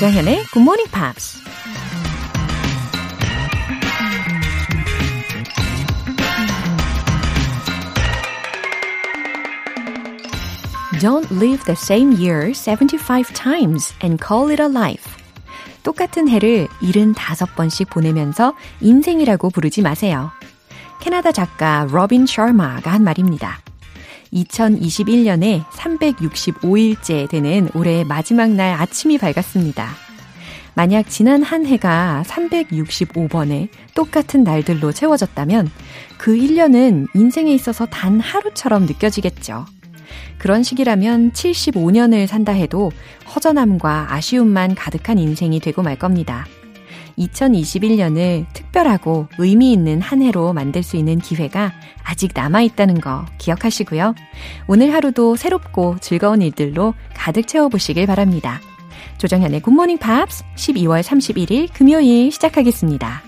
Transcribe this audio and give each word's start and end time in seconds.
조장현의 0.00 0.44
Good 0.54 0.60
Morning 0.60 0.90
Pops. 0.90 1.42
Don't 11.00 11.30
live 11.30 11.62
the 11.66 11.76
same 11.76 12.12
year 12.12 12.54
75 12.54 13.34
times 13.34 13.92
and 14.02 14.18
call 14.26 14.50
it 14.50 14.62
a 14.62 14.70
life. 14.70 15.04
똑같은 15.82 16.30
해를 16.30 16.66
75번씩 16.80 17.90
보내면서 17.90 18.54
인생이라고 18.80 19.50
부르지 19.50 19.82
마세요. 19.82 20.30
캐나다 21.00 21.30
작가 21.30 21.86
로빈 21.90 22.24
셔마가 22.24 22.90
한 22.90 23.04
말입니다. 23.04 23.60
2021년에 24.32 25.64
365일째 25.66 27.28
되는 27.28 27.68
올해의 27.74 28.04
마지막 28.04 28.50
날 28.50 28.74
아침이 28.74 29.18
밝았습니다. 29.18 29.88
만약 30.74 31.08
지난 31.08 31.42
한 31.42 31.66
해가 31.66 32.22
365번의 32.26 33.68
똑같은 33.94 34.44
날들로 34.44 34.92
채워졌다면 34.92 35.70
그 36.16 36.36
1년은 36.36 37.08
인생에 37.14 37.52
있어서 37.54 37.86
단 37.86 38.20
하루처럼 38.20 38.86
느껴지겠죠. 38.86 39.66
그런 40.38 40.62
시기라면 40.62 41.32
75년을 41.32 42.26
산다 42.26 42.52
해도 42.52 42.90
허전함과 43.34 44.14
아쉬움만 44.14 44.74
가득한 44.74 45.18
인생이 45.18 45.60
되고 45.60 45.82
말 45.82 45.98
겁니다. 45.98 46.46
2021년을 47.18 48.46
특별하고 48.52 49.28
의미 49.38 49.72
있는 49.72 50.00
한 50.00 50.22
해로 50.22 50.52
만들 50.52 50.82
수 50.82 50.96
있는 50.96 51.18
기회가 51.18 51.72
아직 52.02 52.32
남아있다는 52.34 53.00
거 53.00 53.24
기억하시고요. 53.38 54.14
오늘 54.66 54.92
하루도 54.94 55.36
새롭고 55.36 55.96
즐거운 56.00 56.42
일들로 56.42 56.94
가득 57.14 57.46
채워보시길 57.46 58.06
바랍니다. 58.06 58.60
조정현의 59.18 59.60
굿모닝 59.60 59.98
팝스 59.98 60.44
12월 60.56 61.02
31일 61.02 61.68
금요일 61.72 62.32
시작하겠습니다. 62.32 63.22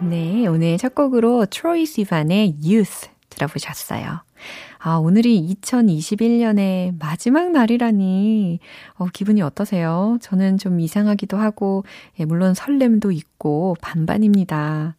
네, 0.00 0.46
오늘 0.46 0.76
첫 0.76 0.94
곡으로 0.94 1.46
트로이 1.46 1.86
시반의 1.86 2.56
Youth 2.62 3.08
들어보셨어요. 3.30 4.22
아, 4.88 4.98
오늘이 4.98 5.44
2021년의 5.48 6.94
마지막 7.00 7.50
날이라니, 7.50 8.60
어, 8.94 9.06
기분이 9.12 9.42
어떠세요? 9.42 10.16
저는 10.20 10.58
좀 10.58 10.78
이상하기도 10.78 11.36
하고, 11.36 11.84
예, 12.20 12.24
물론 12.24 12.54
설렘도 12.54 13.10
있고, 13.10 13.76
반반입니다. 13.80 14.94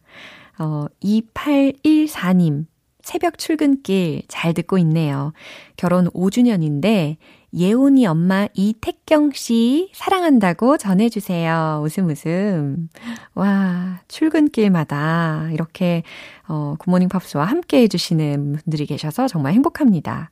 어, 0.58 0.84
2814님, 1.02 2.66
새벽 3.00 3.38
출근길 3.38 4.24
잘 4.28 4.52
듣고 4.52 4.76
있네요. 4.76 5.32
결혼 5.78 6.10
5주년인데, 6.10 7.16
예온이 7.54 8.06
엄마 8.06 8.46
이택경 8.52 9.32
씨 9.32 9.90
사랑한다고 9.94 10.76
전해주세요. 10.76 11.80
웃음 11.82 12.08
웃음. 12.08 12.88
와, 13.34 14.00
출근길마다 14.08 15.48
이렇게, 15.52 16.02
어, 16.46 16.74
굿모닝 16.78 17.08
팝스와 17.08 17.44
함께 17.44 17.82
해주시는 17.82 18.58
분들이 18.64 18.86
계셔서 18.86 19.28
정말 19.28 19.54
행복합니다. 19.54 20.30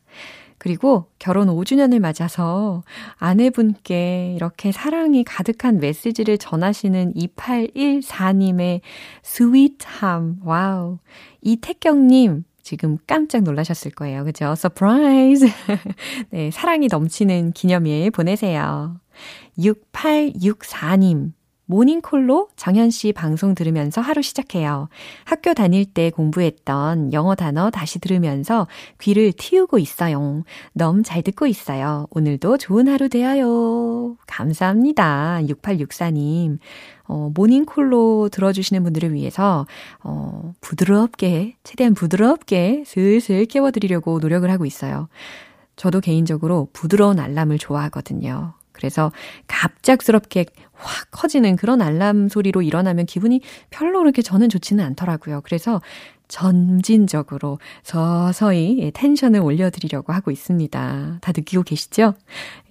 그리고 0.59 1.11
결혼 1.19 1.49
5주년을 1.49 2.01
맞아서 2.01 2.83
아내분께 3.17 4.35
이렇게 4.37 4.73
사랑이 4.73 5.23
가득한 5.23 5.81
메시지를 5.81 6.39
전하시는 6.39 7.15
2814님의 7.15 8.81
sweet함. 9.23 10.41
와우. 10.45 10.99
이택경님, 11.43 12.45
지금 12.67 12.99
깜짝 13.07 13.45
놀라셨을 13.45 13.93
거예요. 13.93 14.25
그죠? 14.25 14.57
Surprise! 14.57 15.47
네, 16.31 16.51
사랑이 16.51 16.89
넘치는 16.89 17.53
기념일 17.53 18.11
보내세요. 18.11 19.01
6864님. 19.57 21.31
모닝콜로 21.67 22.49
정현 22.57 22.91
씨 22.91 23.13
방송 23.13 23.55
들으면서 23.55 24.01
하루 24.01 24.23
시작해요. 24.23 24.89
학교 25.25 25.53
다닐 25.53 25.85
때 25.85 26.11
공부했던 26.11 27.13
영어 27.13 27.35
단어 27.35 27.71
다시 27.71 27.99
들으면서 27.99 28.67
귀를 29.01 29.33
틔우고 29.33 29.79
있어요. 29.79 30.45
너무 30.73 31.03
잘 31.03 31.23
듣고 31.23 31.47
있어요. 31.47 32.07
오늘도 32.11 32.59
좋은 32.59 32.89
하루 32.89 33.09
되어요. 33.09 34.17
감사합니다. 34.27 35.41
6864님. 35.43 36.59
어, 37.09 37.31
모닝콜로 37.35 38.31
들어주시는 38.31 38.83
분들을 38.83 39.13
위해서, 39.13 39.65
어, 40.03 40.53
부드럽게, 40.61 41.57
최대한 41.63 41.95
부드럽게 41.95 42.83
슬슬 42.85 43.45
깨워드리려고 43.45 44.19
노력을 44.19 44.49
하고 44.51 44.65
있어요. 44.65 45.09
저도 45.77 46.01
개인적으로 46.01 46.69
부드러운 46.73 47.21
알람을 47.21 47.59
좋아하거든요. 47.59 48.55
그래서 48.77 49.11
갑작스럽게 49.47 50.47
확 50.75 51.11
커지는 51.11 51.57
그런 51.57 51.81
알람 51.81 52.29
소리로 52.29 52.63
일어나면 52.63 53.07
기분이 53.07 53.41
별로 53.71 54.01
그렇게 54.01 54.23
저는 54.23 54.49
좋지는 54.49 54.85
않더라고요. 54.85 55.41
그래서 55.43 55.81
점진적으로 56.29 57.59
서서히 57.83 58.79
예, 58.81 58.91
텐션을 58.91 59.41
올려드리려고 59.41 60.13
하고 60.13 60.31
있습니다. 60.31 61.19
다 61.21 61.33
느끼고 61.35 61.63
계시죠? 61.63 62.15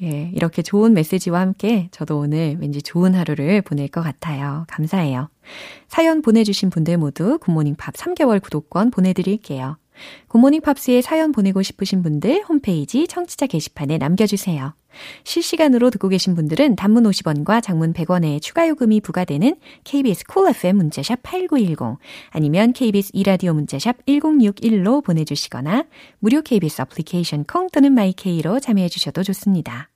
예, 0.04 0.30
이렇게 0.34 0.62
좋은 0.62 0.94
메시지와 0.94 1.40
함께 1.40 1.88
저도 1.92 2.20
오늘 2.20 2.58
왠지 2.60 2.82
좋은 2.82 3.16
하루를 3.16 3.62
보낼 3.62 3.88
것 3.88 4.02
같아요. 4.02 4.66
감사해요. 4.68 5.30
사연 5.88 6.22
보내주신 6.22 6.70
분들 6.70 6.98
모두 6.98 7.38
굿모닝 7.40 7.76
팝스 7.76 7.94
3개월 7.94 8.42
구독권 8.42 8.92
보내드릴게요. 8.92 9.78
굿모닝 10.28 10.62
팝스에 10.62 11.02
사연 11.02 11.32
보내고 11.32 11.62
싶으신 11.62 12.04
분들 12.04 12.44
홈페이지 12.50 13.08
청취자 13.08 13.48
게시판에 13.48 13.98
남겨주세요. 13.98 14.74
실시간으로 15.24 15.90
듣고 15.90 16.08
계신 16.10 16.36
분들은 16.36 16.76
단문 16.76 17.04
50원과 17.04 17.62
장문 17.62 17.94
100원의 17.94 18.42
추가 18.42 18.68
요금이 18.68 19.02
부과되는 19.02 19.56
KBS 19.84 20.26
콜 20.28 20.46
cool 20.46 20.56
FM 20.56 20.78
문자샵 20.78 21.24
8910 21.24 21.98
아니면 22.30 22.74
KBS 22.74 23.12
2라디오 23.14 23.54
문자샵 23.54 24.06
1061로 24.06 25.04
보내주시거나 25.04 25.86
무료 26.20 26.42
KBS 26.42 26.82
애플리케이션 26.82 27.44
콩 27.46 27.68
또는 27.72 27.94
마이케이로 27.94 28.60
참여해 28.60 28.90
주셔도 28.90 29.24
좋습니다. 29.24 29.90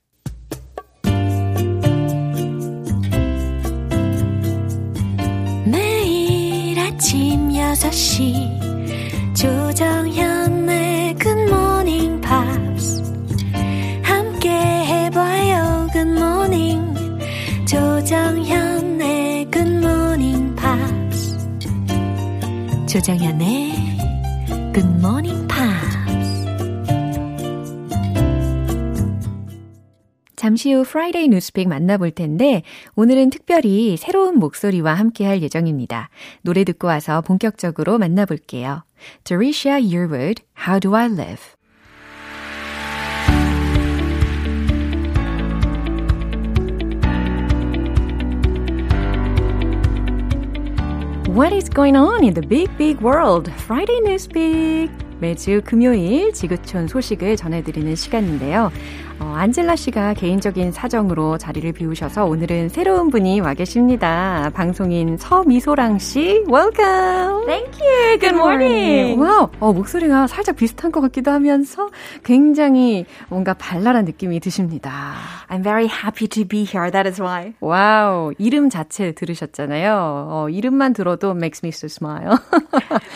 매일 5.66 6.80
아침 6.80 7.50
6시 7.50 9.36
조정현의 9.36 11.16
굿모닝 11.16 12.22
조정현의 18.10 19.52
굿모닝 19.52 20.56
팝스 20.56 21.38
조정현의 22.88 23.72
굿모닝 24.74 25.48
팝스 25.48 26.00
잠시 30.36 30.74
후 30.74 30.84
Friday 30.84 31.28
News 31.28 31.49
Pick 31.49 31.70
만나볼 31.70 32.10
텐데 32.10 32.64
오늘은 32.96 33.30
특별히 33.30 33.96
새로운 33.96 34.40
목소리와 34.40 34.96
함께 34.96 35.28
할 35.28 35.44
예정입니다. 35.44 36.10
노래 36.42 36.64
듣고 36.64 36.88
와서 36.88 37.22
본격적으로 37.22 38.00
만나볼게요. 38.00 38.86
Trisha 39.24 39.76
Yearwood, 39.80 40.42
How 40.58 40.80
Do 40.80 40.96
I 40.96 41.06
Live? 41.06 41.59
What 51.40 51.54
is 51.54 51.70
going 51.70 51.96
on 51.96 52.26
in 52.26 52.34
the 52.34 52.46
big, 52.46 52.68
big 52.78 53.00
world? 53.00 53.50
Friday 53.64 54.02
Newspeak. 54.02 54.92
매주 55.22 55.62
금요일 55.64 56.34
지구촌 56.34 56.90
소식을 56.90 57.38
전해드리는 57.38 57.96
시간인데요. 57.96 58.74
어, 59.22 59.34
안젤라 59.36 59.76
씨가 59.76 60.14
개인적인 60.14 60.72
사정으로 60.72 61.38
자리를 61.38 61.74
비우셔서 61.74 62.26
오늘은 62.26 62.70
새로운 62.70 63.10
분이 63.10 63.42
와 63.42 63.54
계십니다. 63.54 64.50
방송인 64.54 65.18
서미소랑 65.18 66.00
씨, 66.00 66.44
welcome. 66.48 67.46
Thank 67.46 67.82
you. 67.82 68.18
Good, 68.18 68.20
Good 68.20 68.36
morning. 68.36 69.20
Wow, 69.22 69.50
어, 69.60 69.74
목소리가 69.74 70.28
살짝 70.28 70.56
비슷한 70.56 70.92
것 70.92 71.02
같기도 71.02 71.32
하면서 71.32 71.90
굉장히 72.24 73.06
뭔가 73.28 73.54
발랄한 73.54 74.06
느낌이 74.06 74.40
드십니다. 74.40 75.16
I'm 75.50 75.64
very 75.64 75.88
happy 75.88 76.28
to 76.30 76.46
be 76.46 76.64
here. 76.64 76.90
That 76.90 77.08
is 77.10 77.22
why. 77.22 77.54
Wow, 77.60 78.32
이름 78.38 78.70
자체 78.70 79.12
들으셨잖아요. 79.12 80.28
어, 80.30 80.48
이름만 80.50 80.94
들어도 80.94 81.32
makes 81.32 81.60
me 81.64 81.70
so 81.70 81.88
smile. 81.88 82.38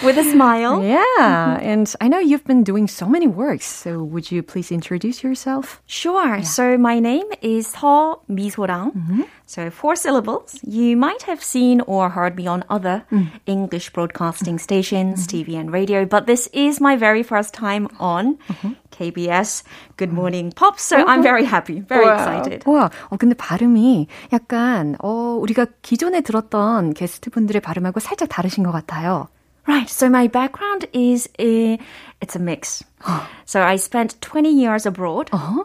With 0.03 0.19
a 0.19 0.23
smile. 0.23 0.83
Yeah, 0.83 1.59
and 1.61 1.89
I 2.01 2.09
know 2.09 2.19
you've 2.19 2.43
been 2.43 2.63
doing 2.63 2.87
so 2.89 3.07
many 3.07 3.27
works. 3.27 3.65
So 3.65 4.03
would 4.03 4.31
you 4.31 4.43
please 4.43 4.69
introduce 4.73 5.23
yourself? 5.23 5.81
Sure. 5.92 6.36
Yeah. 6.36 6.42
So 6.42 6.78
my 6.78 6.98
name 7.00 7.26
is 7.42 7.74
Ho 7.76 8.22
Misorang. 8.28 8.94
Mm-hmm. 8.94 9.22
So 9.46 9.70
four 9.70 9.96
syllables. 9.96 10.58
You 10.62 10.96
might 10.96 11.22
have 11.22 11.42
seen 11.42 11.80
or 11.82 12.10
heard 12.10 12.36
me 12.36 12.46
on 12.46 12.64
other 12.68 13.04
mm. 13.10 13.30
English 13.46 13.90
broadcasting 13.92 14.58
stations, 14.58 15.26
mm-hmm. 15.26 15.52
TV 15.52 15.58
and 15.58 15.72
radio, 15.72 16.04
but 16.04 16.26
this 16.26 16.48
is 16.52 16.80
my 16.80 16.96
very 16.96 17.22
first 17.22 17.54
time 17.54 17.88
on 17.98 18.36
mm-hmm. 18.36 18.72
KBS 18.92 19.62
Good 19.96 20.12
Morning 20.12 20.52
Pop. 20.52 20.78
So 20.78 20.96
I'm 21.06 21.22
very 21.22 21.44
happy, 21.44 21.80
very 21.80 22.04
wow. 22.04 22.14
excited. 22.14 22.64
와, 22.66 22.90
어, 23.10 23.16
근데 23.16 23.34
발음이 23.34 24.06
약간 24.32 24.96
어, 25.02 25.38
우리가 25.40 25.66
기존에 25.82 26.20
들었던 26.20 26.92
게스트분들의 26.92 27.62
발음하고 27.62 28.00
살짝 28.00 28.28
다르신 28.28 28.64
것 28.64 28.72
같아요. 28.72 29.28
Right. 29.68 29.90
So 29.90 30.08
my 30.08 30.28
background 30.28 30.88
is 30.94 31.28
a, 31.38 31.78
it's 32.22 32.34
a 32.34 32.38
mix. 32.38 32.82
so 33.44 33.62
I 33.62 33.76
spent 33.76 34.20
20 34.22 34.48
years 34.50 34.86
abroad. 34.86 35.28
Uh-huh. 35.30 35.64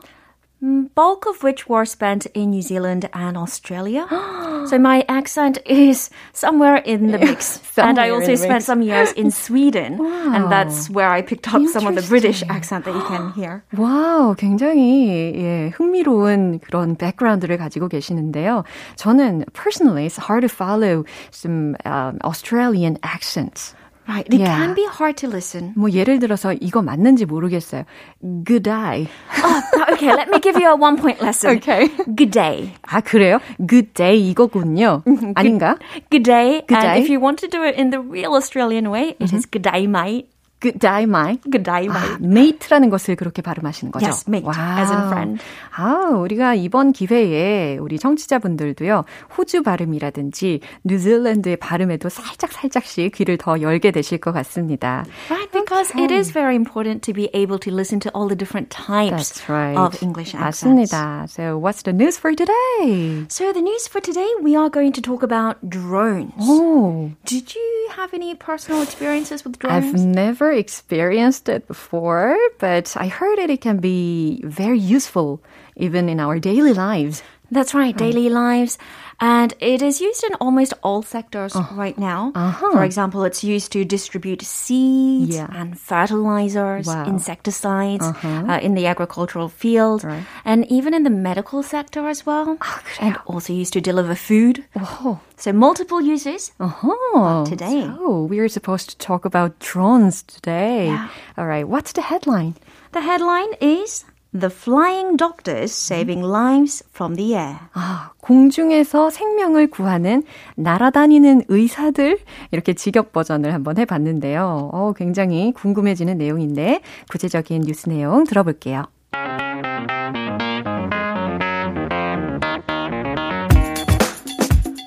Mm, 0.64 0.96
bulk 0.96 1.26
of 1.28 1.44
which 1.44 1.68
were 1.68 1.84
spent 1.84 2.26
in 2.28 2.52
New 2.52 2.62
Zealand 2.62 3.10
and 3.12 3.36
Australia. 3.36 4.08
so 4.66 4.80
my 4.80 5.04
accent 5.10 5.60
is 5.66 6.10
somewhere 6.32 6.78
in 6.78 7.12
the 7.12 7.20
mix. 7.20 7.60
and 7.78 8.00
I 8.00 8.12
also 8.12 8.36
spent 8.36 8.64
some 8.64 8.82
years 8.82 9.12
in 9.12 9.30
Sweden. 9.30 9.98
wow. 9.98 10.32
And 10.34 10.50
that's 10.50 10.90
where 10.90 11.10
I 11.10 11.22
picked 11.22 11.54
up 11.54 11.68
some 11.68 11.86
of 11.86 11.96
the 11.96 12.08
British 12.08 12.44
accent 12.48 12.86
that 12.86 12.96
you 12.96 13.04
can 13.04 13.34
hear. 13.34 13.64
와우, 13.76 14.38
굉장히 14.38 15.36
예, 15.36 15.70
흥미로운 15.76 16.60
그런 16.60 16.96
백그라운드를 16.96 17.58
가지고 17.58 17.90
계시는데요. 17.90 18.64
저는 18.96 19.44
personally 19.52 20.06
it's 20.06 20.16
hard 20.16 20.48
to 20.48 20.50
follow 20.50 21.04
some 21.32 21.76
um, 21.84 22.20
Australian 22.24 22.98
accents. 23.04 23.76
Right. 24.08 24.28
It 24.28 24.42
yeah. 24.42 24.58
can 24.58 24.76
be 24.76 24.84
hard 24.84 25.16
to 25.24 25.30
listen. 25.30 25.74
뭐 25.78 25.90
예를 25.90 26.20
들어서 26.20 26.52
이거 26.54 26.82
맞는지 26.82 27.26
모르겠어요. 27.26 27.86
Good 28.22 28.64
day. 28.64 29.08
Oh, 29.44 29.62
okay, 29.94 30.12
let 30.14 30.28
me 30.30 30.40
give 30.40 30.60
you 30.60 30.68
a 30.68 30.76
one 30.76 30.98
point 30.98 31.22
lesson. 31.22 31.56
Okay. 31.58 31.88
Good 32.14 32.32
day. 32.32 32.74
아, 32.84 33.00
그래요? 33.00 33.40
Good 33.66 33.94
day 33.94 34.20
이거군요. 34.20 35.04
아닌가? 35.36 35.80
Good 36.12 36.24
day. 36.24 36.64
Good 36.68 36.82
day. 36.82 36.88
And 36.88 37.00
if 37.00 37.10
you 37.10 37.22
want 37.22 37.40
to 37.40 37.48
do 37.48 37.64
it 37.64 37.76
in 37.76 37.92
the 37.92 38.02
real 38.02 38.36
Australian 38.36 38.90
way, 38.92 39.16
it 39.16 39.20
mm-hmm. 39.20 39.38
is 39.38 39.46
good 39.46 39.64
day, 39.64 39.88
mate. 39.88 40.28
Good 40.64 40.80
day, 40.80 41.04
mate. 41.04 41.42
Good 41.44 41.64
day, 41.64 41.90
mate. 41.90 42.16
아, 42.16 42.18
mate라는 42.22 42.90
것을 42.90 43.18
그렇게 43.18 43.42
발음하시는 43.42 43.92
거죠? 43.92 44.06
Yes, 44.06 44.24
mate, 44.30 44.48
wow. 44.48 44.80
as 44.80 44.90
in 44.94 45.08
friend. 45.08 45.44
아, 45.76 46.16
우리가 46.16 46.56
이번 46.56 46.94
기회에 46.94 47.78
우리 47.80 48.00
청취자분들도요, 48.00 49.04
호주 49.38 49.64
발음이라든지 49.64 50.62
뉴질랜드의 50.86 51.58
발음에도 51.58 52.08
살짝 52.08 52.54
살짝씩 52.54 53.12
귀를 53.14 53.38
더 53.38 53.60
열게 53.60 53.92
되실 53.92 54.20
것 54.20 54.32
같습니다. 54.32 55.04
Right, 55.30 55.52
because 55.52 55.92
okay. 55.92 56.06
it 56.06 56.14
is 56.14 56.32
very 56.32 56.56
important 56.56 57.04
to 57.04 57.14
be 57.14 57.28
able 57.34 57.60
to 57.60 57.70
listen 57.70 58.00
to 58.00 58.10
all 58.16 58.30
the 58.30 58.38
different 58.38 58.70
types 58.72 59.44
right. 59.50 59.76
of 59.76 60.02
English 60.02 60.34
accents. 60.34 60.64
맞습니다. 60.64 61.28
So, 61.28 61.60
what's 61.60 61.84
the 61.84 61.92
news 61.92 62.16
for 62.18 62.32
today? 62.32 63.28
So, 63.28 63.52
the 63.52 63.60
news 63.60 63.90
for 63.92 64.00
today, 64.00 64.32
we 64.42 64.56
are 64.56 64.70
going 64.70 64.94
to 64.94 65.02
talk 65.02 65.28
about 65.28 65.60
drones. 65.68 66.32
Oh. 66.40 67.12
Did 67.26 67.54
you 67.54 67.90
have 67.98 68.14
any 68.14 68.34
personal 68.34 68.82
experiences 68.82 69.44
with 69.44 69.60
drones? 69.60 69.92
I've 69.92 70.00
never 70.00 70.47
never 70.49 70.59
experienced 70.59 71.49
it 71.49 71.67
before, 71.67 72.37
but 72.59 72.97
I 72.97 73.09
heard 73.09 73.39
that 73.39 73.51
it 73.51 73.61
can 73.61 73.79
be 73.79 74.41
very 74.45 74.79
useful 74.79 75.43
even 75.77 76.09
in 76.09 76.21
our 76.21 76.39
daily 76.39 76.73
lives. 76.73 77.23
That's 77.51 77.75
right, 77.75 77.97
daily 77.97 78.29
lives. 78.29 78.79
And 79.21 79.53
it 79.59 79.83
is 79.83 80.01
used 80.01 80.23
in 80.23 80.35
almost 80.35 80.75
all 80.83 81.03
sectors 81.03 81.57
uh, 81.57 81.67
right 81.73 81.99
now. 81.99 82.31
Uh-huh. 82.37 82.71
For 82.71 82.85
example, 82.85 83.25
it's 83.25 83.43
used 83.43 83.73
to 83.73 83.85
distribute 83.85 84.43
seeds 84.43 85.35
yeah. 85.35 85.49
and 85.51 85.79
fertilizers, 85.79 86.87
wow. 86.87 87.05
insecticides 87.05 88.05
uh-huh. 88.05 88.45
uh, 88.47 88.59
in 88.61 88.75
the 88.75 88.87
agricultural 88.87 89.49
field, 89.49 90.05
right. 90.05 90.25
and 90.45 90.71
even 90.71 90.95
in 90.95 91.03
the 91.03 91.11
medical 91.11 91.65
sector 91.65 92.07
as 92.07 92.25
well. 92.25 92.59
Oh, 92.61 92.81
and 93.01 93.17
also 93.27 93.53
used 93.53 93.73
to 93.73 93.81
deliver 93.81 94.15
food. 94.15 94.65
Oh. 94.77 95.21
So 95.37 95.53
multiple 95.53 96.01
uses 96.01 96.53
uh-huh. 96.61 97.45
today. 97.45 97.91
So 97.97 98.23
we 98.23 98.39
are 98.39 98.49
supposed 98.49 98.91
to 98.91 98.99
talk 98.99 99.25
about 99.25 99.59
drones 99.59 100.23
today. 100.23 100.87
Yeah. 100.87 101.09
All 101.37 101.47
right, 101.47 101.67
what's 101.67 101.93
the 101.93 102.03
headline? 102.03 102.55
The 102.93 103.01
headline 103.01 103.55
is 103.61 104.05
The 104.33 104.51
Flying 104.51 105.17
Doctors 105.17 105.73
Saving 105.73 106.23
Lives 106.23 106.85
from 106.93 107.17
the 107.17 107.33
Air. 107.35 107.57
아, 107.73 108.11
공중에서 108.21 109.09
생명을 109.09 109.71
구하는 109.71 110.23
날아다니는 110.57 111.45
의사들 111.49 112.19
이렇게 112.51 112.75
직역 112.75 113.13
버전을 113.13 113.55
한번 113.55 113.79
해봤는데요. 113.79 114.69
어, 114.73 114.93
굉장히 114.95 115.53
궁금해지는 115.53 116.19
내용인데 116.19 116.81
구체적인 117.11 117.63
뉴스 117.63 117.89
내용 117.89 118.25
들어볼게요. 118.25 118.85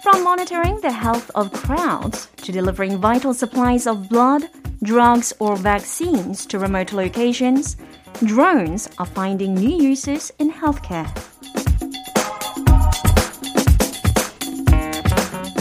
From 0.04 0.22
monitoring 0.24 0.80
the 0.82 0.94
health 0.94 1.32
of 1.34 1.50
crowds 1.52 2.30
to 2.46 2.52
delivering 2.54 3.02
vital 3.02 3.34
supplies 3.34 3.90
of 3.90 4.08
blood, 4.08 4.48
drugs, 4.84 5.34
or 5.40 5.56
vaccines 5.58 6.46
to 6.46 6.60
remote 6.60 6.94
locations. 6.94 7.76
Drones 8.20 8.90
are 9.00 9.10
finding 9.10 9.56
new 9.56 9.92
uses 9.92 10.32
in 10.40 10.52
healthcare. 10.52 11.08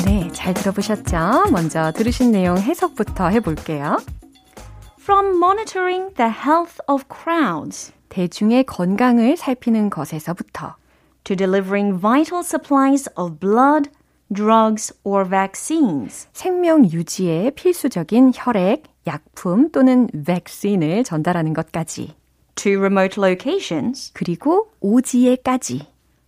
네, 0.04 0.28
잘 0.32 0.54
들어보셨죠? 0.54 1.50
먼저 1.52 1.92
들으신 1.92 2.32
내용 2.32 2.58
해석부터 2.58 3.28
해볼게요. 3.28 3.98
From 5.00 5.36
monitoring 5.36 6.14
the 6.14 6.30
health 6.30 6.78
of 6.88 7.04
crowds. 7.08 7.92
대중의 8.08 8.64
건강을 8.64 9.36
살피는 9.36 9.90
것에서부터. 9.90 10.76
To 11.24 11.36
delivering 11.36 12.00
vital 12.00 12.42
supplies 12.42 13.08
of 13.16 13.38
blood, 13.38 13.90
drugs 14.32 14.92
or 15.04 15.28
vaccines. 15.28 16.28
생명 16.32 16.84
유지에 16.84 17.50
필수적인 17.50 18.32
혈액, 18.34 18.84
약품 19.06 19.70
또는 19.70 20.08
백신을 20.08 21.04
전달하는 21.04 21.52
것까지. 21.52 22.19
to 22.55 22.79
remote 22.79 23.19
locations. 23.19 24.11
그리고 24.13 24.71
오지에까지. 24.79 25.87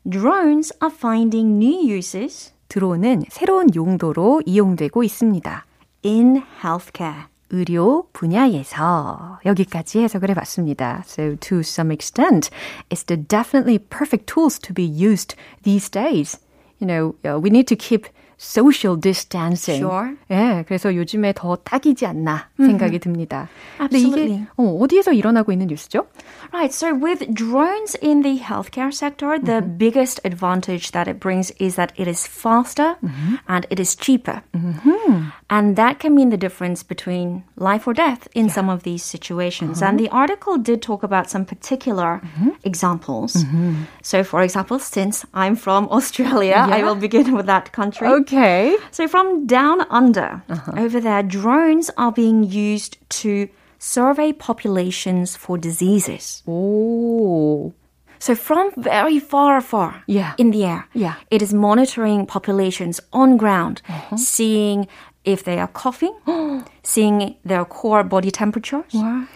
Drones 0.09 0.73
are 0.81 0.93
finding 0.93 1.63
new 1.63 1.97
uses. 1.97 2.53
드론은 2.69 3.23
새로운 3.29 3.73
용도로 3.73 4.41
이용되고 4.45 5.03
있습니다. 5.03 5.65
In 6.05 6.43
healthcare. 6.63 7.27
의료 7.49 8.09
분야에서 8.11 9.39
여기까지 9.45 9.99
해석을 9.99 10.29
해봤습니다. 10.31 11.03
So 11.07 11.37
to 11.37 11.59
some 11.59 11.93
extent, 11.93 12.49
it's 12.89 13.05
the 13.05 13.15
definitely 13.15 13.79
perfect 13.79 14.25
tools 14.25 14.59
to 14.59 14.73
be 14.73 14.83
used 14.83 15.35
these 15.63 15.89
days. 15.89 16.39
You 16.79 16.87
know, 16.87 17.15
we 17.39 17.49
need 17.49 17.67
to 17.67 17.77
keep 17.77 18.07
social 18.41 18.95
distancing. 18.95 19.81
Sure. 19.81 20.15
예, 20.29 20.63
그래서 20.67 20.95
요즘에 20.95 21.33
더 21.33 21.55
딱이지 21.55 22.05
않나 22.05 22.49
생각이 22.57 22.99
mm-hmm. 22.99 22.99
듭니다. 22.99 23.49
Absolutely. 23.79 24.27
근데 24.27 24.33
이게 24.33 24.47
어, 24.57 24.77
어디에서 24.79 25.13
일어나고 25.13 25.51
있는 25.51 25.67
뉴스죠? 25.67 26.05
Right. 26.53 26.71
So 26.71 26.93
with 26.93 27.33
drones 27.33 27.95
in 27.95 28.21
the 28.21 28.37
healthcare 28.37 28.93
sector, 28.93 29.37
mm-hmm. 29.37 29.45
the 29.45 29.61
biggest 29.61 30.21
advantage 30.23 30.91
that 30.91 31.07
it 31.07 31.19
brings 31.19 31.51
is 31.59 31.75
that 31.75 31.91
it 31.97 32.07
is 32.07 32.27
faster 32.27 32.95
mm-hmm. 33.03 33.35
and 33.47 33.65
it 33.71 33.79
is 33.79 33.95
cheaper. 33.95 34.43
Mm-hmm. 34.55 35.29
And 35.49 35.75
that 35.75 35.99
can 35.99 36.13
mean 36.13 36.29
the 36.29 36.37
difference 36.37 36.83
between 36.83 37.43
life 37.55 37.87
or 37.87 37.93
death 37.93 38.27
in 38.35 38.47
yeah. 38.47 38.53
some 38.53 38.69
of 38.69 38.83
these 38.83 39.03
situations. 39.03 39.81
Uh-huh. 39.81 39.89
And 39.89 39.99
the 39.99 40.09
article 40.09 40.57
did 40.57 40.81
talk 40.81 41.01
about 41.01 41.29
some 41.29 41.43
particular 41.45 42.21
mm-hmm. 42.23 42.49
examples. 42.63 43.33
Mm-hmm. 43.33 43.83
So 44.03 44.23
for 44.23 44.43
example, 44.43 44.77
since 44.77 45.25
I'm 45.33 45.55
from 45.55 45.89
Australia, 45.89 46.67
yeah. 46.67 46.75
I 46.75 46.83
will 46.83 46.95
begin 46.95 47.33
with 47.33 47.47
that 47.47 47.71
country. 47.71 48.07
Okay. 48.07 48.27
Okay. 48.32 48.76
So 48.90 49.08
from 49.08 49.46
down 49.46 49.82
under, 49.90 50.42
uh-huh. 50.48 50.72
over 50.76 51.00
there, 51.00 51.22
drones 51.22 51.90
are 51.96 52.12
being 52.12 52.44
used 52.44 52.96
to 53.20 53.48
survey 53.78 54.32
populations 54.32 55.36
for 55.36 55.58
diseases. 55.58 56.42
Oh. 56.46 57.74
So 58.18 58.34
from 58.34 58.70
very 58.76 59.18
far, 59.18 59.60
far 59.60 60.04
yeah. 60.06 60.34
in 60.38 60.52
the 60.52 60.64
air, 60.64 60.88
yeah. 60.94 61.16
it 61.30 61.42
is 61.42 61.52
monitoring 61.52 62.24
populations 62.24 63.00
on 63.12 63.36
ground, 63.36 63.82
uh-huh. 63.88 64.16
seeing 64.16 64.86
if 65.24 65.44
they 65.44 65.58
are 65.58 65.68
coughing, 65.68 66.16
seeing 66.82 67.36
their 67.44 67.64
core 67.64 68.04
body 68.04 68.30
temperatures, 68.30 68.92
what? 68.92 69.28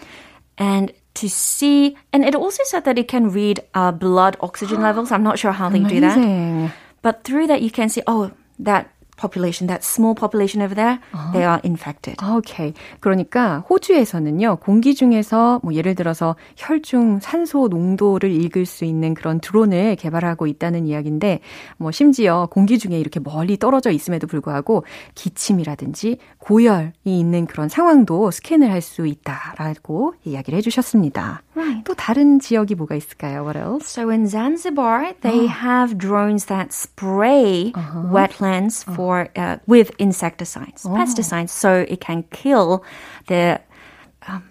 and 0.57 0.91
to 1.15 1.29
see. 1.29 1.97
And 2.13 2.23
it 2.23 2.33
also 2.33 2.63
said 2.65 2.85
that 2.85 2.97
it 2.97 3.07
can 3.07 3.29
read 3.29 3.59
uh, 3.73 3.91
blood 3.91 4.37
oxygen 4.39 4.81
levels. 4.87 5.11
I'm 5.11 5.23
not 5.23 5.37
sure 5.37 5.51
how 5.51 5.69
they 5.69 5.79
Amazing. 5.79 5.99
do 5.99 6.07
that, 6.07 6.73
but 7.01 7.23
through 7.23 7.47
that 7.47 7.61
you 7.61 7.69
can 7.69 7.89
see. 7.89 8.01
Oh, 8.07 8.31
that 8.59 8.91
population, 9.17 9.67
that 9.67 9.83
small 9.83 10.15
population 10.15 10.61
over 10.61 10.73
there, 10.73 10.99
uh-huh. 11.13 11.33
they 11.33 11.43
are 11.43 11.59
infected. 11.63 12.15
Okay. 12.23 12.73
그러니까 12.99 13.65
호주에서는요, 13.69 14.57
공기 14.57 14.95
중에서 14.95 15.59
뭐 15.63 15.73
예를 15.73 15.95
들어서 15.95 16.35
혈중 16.55 17.19
산소 17.21 17.67
농도를 17.67 18.31
읽을 18.31 18.65
수 18.65 18.85
있는 18.85 19.13
그런 19.13 19.39
드론을 19.39 19.95
개발하고 19.97 20.47
있다는 20.47 20.87
이야기인데, 20.87 21.39
뭐 21.77 21.91
심지어 21.91 22.47
공기 22.49 22.79
중에 22.79 22.97
이렇게 22.97 23.19
멀리 23.19 23.57
떨어져 23.57 23.91
있음에도 23.91 24.27
불구하고 24.27 24.85
기침이라든지 25.15 26.17
고열이 26.39 26.91
있는 27.03 27.45
그런 27.47 27.69
상황도 27.69 28.31
스캔을 28.31 28.71
할 28.71 28.77
수 28.87 29.05
있다라고 29.07 30.13
이야기를 30.23 30.57
해주셨습니다. 30.59 31.41
Right. 31.55 31.83
또 31.83 31.93
다른 31.95 32.39
지역이 32.39 32.75
뭐가 32.75 32.95
있을까요? 32.95 33.41
What 33.43 33.57
else? 33.57 33.87
So 33.87 34.09
in 34.09 34.27
Zanzibar, 34.27 35.13
they 35.21 35.47
have 35.47 35.97
drones 35.97 36.45
that 36.45 36.71
spray 36.71 37.73
uh-huh. 37.75 38.13
wetlands 38.13 38.85
for 38.85 39.06
uh, 39.15 39.57
with 39.67 39.91
insecticides, 39.99 40.85
oh. 40.85 40.89
pesticides, 40.89 41.49
so 41.49 41.85
it 41.87 41.99
can 42.01 42.23
kill 42.31 42.83
the 43.27 43.59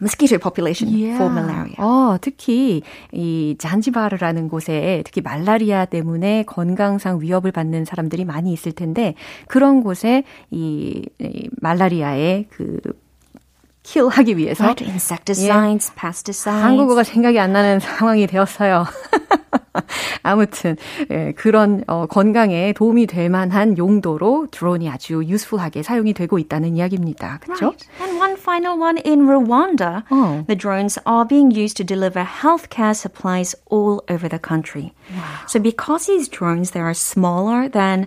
mosquito 0.00 0.38
population 0.38 0.88
yeah. 0.88 1.16
for 1.16 1.30
malaria. 1.30 1.76
어, 1.78 2.16
특히 2.20 2.82
이 3.12 3.56
잔지바르라는 3.58 4.48
곳에 4.48 5.02
특히 5.04 5.20
말라리아 5.20 5.84
때문에 5.84 6.44
건강상 6.44 7.20
위협을 7.20 7.52
받는 7.52 7.84
사람들이 7.84 8.24
많이 8.24 8.52
있을 8.52 8.72
텐데 8.72 9.14
그런 9.48 9.82
곳에 9.82 10.24
이, 10.50 11.02
이 11.20 11.48
말라리아의 11.60 12.46
그 12.50 12.80
킬하기 13.82 14.36
위해서 14.36 14.64
right, 14.64 14.84
insecticides, 14.84 15.92
예, 15.92 16.00
pesticides. 16.00 16.48
한국어가 16.48 17.04
생각이 17.04 17.38
안 17.38 17.52
나는 17.52 17.78
상황이 17.78 18.26
되었어요. 18.26 18.86
아무튼 20.22 20.76
예, 21.10 21.32
그런 21.32 21.84
어, 21.86 22.06
건강에 22.06 22.72
도움이 22.72 23.06
될 23.06 23.28
만한 23.28 23.78
용도로 23.78 24.48
드론이 24.50 24.88
아주 24.90 25.22
유스풀하게 25.24 25.82
사용이 25.82 26.12
되고 26.12 26.38
있다는 26.38 26.76
이야기입니다. 26.76 27.38
그렇죠? 27.42 27.66
Right. 27.66 27.88
And 28.00 28.18
one 28.18 28.36
final 28.36 28.78
one 28.78 28.98
in 29.04 29.26
Rwanda, 29.26 30.04
oh. 30.10 30.44
the 30.46 30.56
drones 30.56 30.98
are 31.06 31.26
being 31.26 31.50
used 31.50 31.76
to 31.76 31.84
deliver 31.84 32.24
healthcare 32.24 32.94
supplies 32.94 33.54
all 33.70 34.02
over 34.08 34.28
the 34.28 34.38
country. 34.38 34.92
Wow. 35.14 35.46
So 35.46 35.60
because 35.60 36.06
these 36.06 36.28
drones 36.28 36.72
they 36.72 36.80
are 36.80 36.94
smaller 36.94 37.68
than 37.68 38.06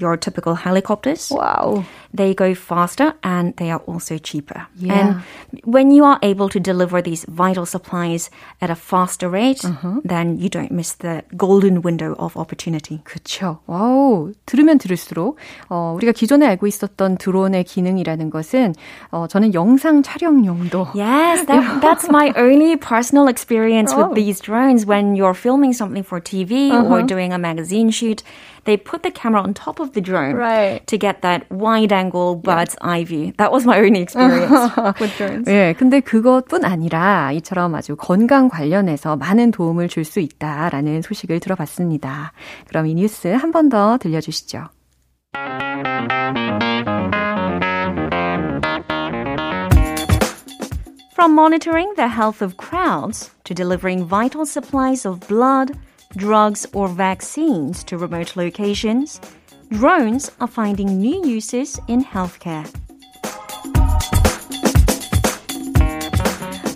your 0.00 0.16
typical 0.16 0.54
helicopters. 0.54 1.30
Wow. 1.30 1.84
They 2.12 2.34
go 2.34 2.54
faster 2.54 3.14
and 3.22 3.54
they 3.56 3.70
are 3.70 3.80
also 3.80 4.16
cheaper. 4.18 4.66
Yeah. 4.76 5.20
And 5.52 5.60
when 5.64 5.90
you 5.90 6.04
are 6.04 6.18
able 6.22 6.48
to 6.48 6.60
deliver 6.60 7.02
these 7.02 7.24
vital 7.28 7.66
supplies 7.66 8.30
at 8.60 8.70
a 8.70 8.74
faster 8.74 9.28
rate, 9.28 9.64
uh-huh. 9.64 10.00
then 10.04 10.38
you 10.38 10.48
don't 10.48 10.70
miss 10.70 10.94
the 10.94 11.22
golden 11.36 11.82
window 11.82 12.14
of 12.18 12.36
opportunity. 12.36 13.02
그렇죠. 13.04 13.58
와우. 13.66 14.32
들으면 14.46 14.78
들을수록 14.78 15.36
어, 15.68 15.94
우리가 15.96 16.12
기존에 16.12 16.46
알고 16.46 16.66
있었던 16.66 17.18
드론의 17.18 17.64
기능이라는 17.64 18.30
것은 18.30 18.74
어, 19.10 19.26
저는 19.26 19.54
영상 19.54 20.02
촬영용도 20.02 20.88
Yes, 20.94 21.46
that, 21.46 21.80
that's 21.80 22.08
my 22.08 22.32
only 22.36 22.76
personal 22.76 23.28
experience 23.28 23.92
oh. 23.92 24.08
with 24.08 24.14
these 24.14 24.40
drones 24.40 24.86
when 24.86 25.14
you're 25.14 25.34
filming 25.34 25.72
something 25.74 26.02
for 26.02 26.20
TV 26.20 26.70
uh-huh. 26.70 26.88
or 26.88 27.02
doing 27.02 27.32
a 27.32 27.38
magazine 27.38 27.90
shoot 27.90 28.22
they 28.68 28.76
put 28.76 29.02
the 29.02 29.10
camera 29.10 29.40
on 29.40 29.54
top 29.54 29.80
of 29.80 29.81
the 29.92 30.00
drone 30.00 30.34
right. 30.34 30.86
to 30.86 30.96
get 30.98 31.22
that 31.22 31.50
wide 31.50 31.92
angle 31.92 32.36
bird's 32.36 32.76
yeah. 32.80 32.90
eye 32.90 33.04
view. 33.04 33.32
That 33.38 33.52
was 33.52 33.66
my 33.66 33.78
only 33.78 34.00
experience 34.00 34.50
with 35.00 35.16
drones. 35.18 35.48
예, 35.48 35.74
근데 35.78 36.00
그것뿐 36.00 36.64
아니라 36.64 37.32
이처럼 37.32 37.74
아주 37.74 37.96
건강 37.96 38.48
관련해서 38.48 39.16
많은 39.16 39.50
도움을 39.50 39.88
줄 39.88 40.04
수 40.04 40.20
있다라는 40.20 41.02
소식을 41.02 41.40
들어봤습니다. 41.40 42.32
그럼 42.68 42.86
이 42.86 42.94
뉴스 42.94 43.28
한 43.28 43.52
번 43.52 43.68
더 43.68 43.98
들려주시죠. 43.98 44.68
From 51.12 51.34
monitoring 51.34 51.92
the 51.96 52.08
health 52.08 52.40
of 52.42 52.56
crowds 52.56 53.30
to 53.44 53.52
delivering 53.52 54.04
vital 54.04 54.46
supplies 54.46 55.04
of 55.04 55.18
blood, 55.26 55.76
drugs, 56.16 56.64
or 56.72 56.88
vaccines 56.88 57.82
to 57.84 57.98
remote 57.98 58.36
locations, 58.36 59.20
drones 59.73 60.29
are 60.39 60.47
finding 60.47 60.99
new 60.99 61.25
uses 61.25 61.79
in 61.87 62.03
healthcare. 62.03 62.69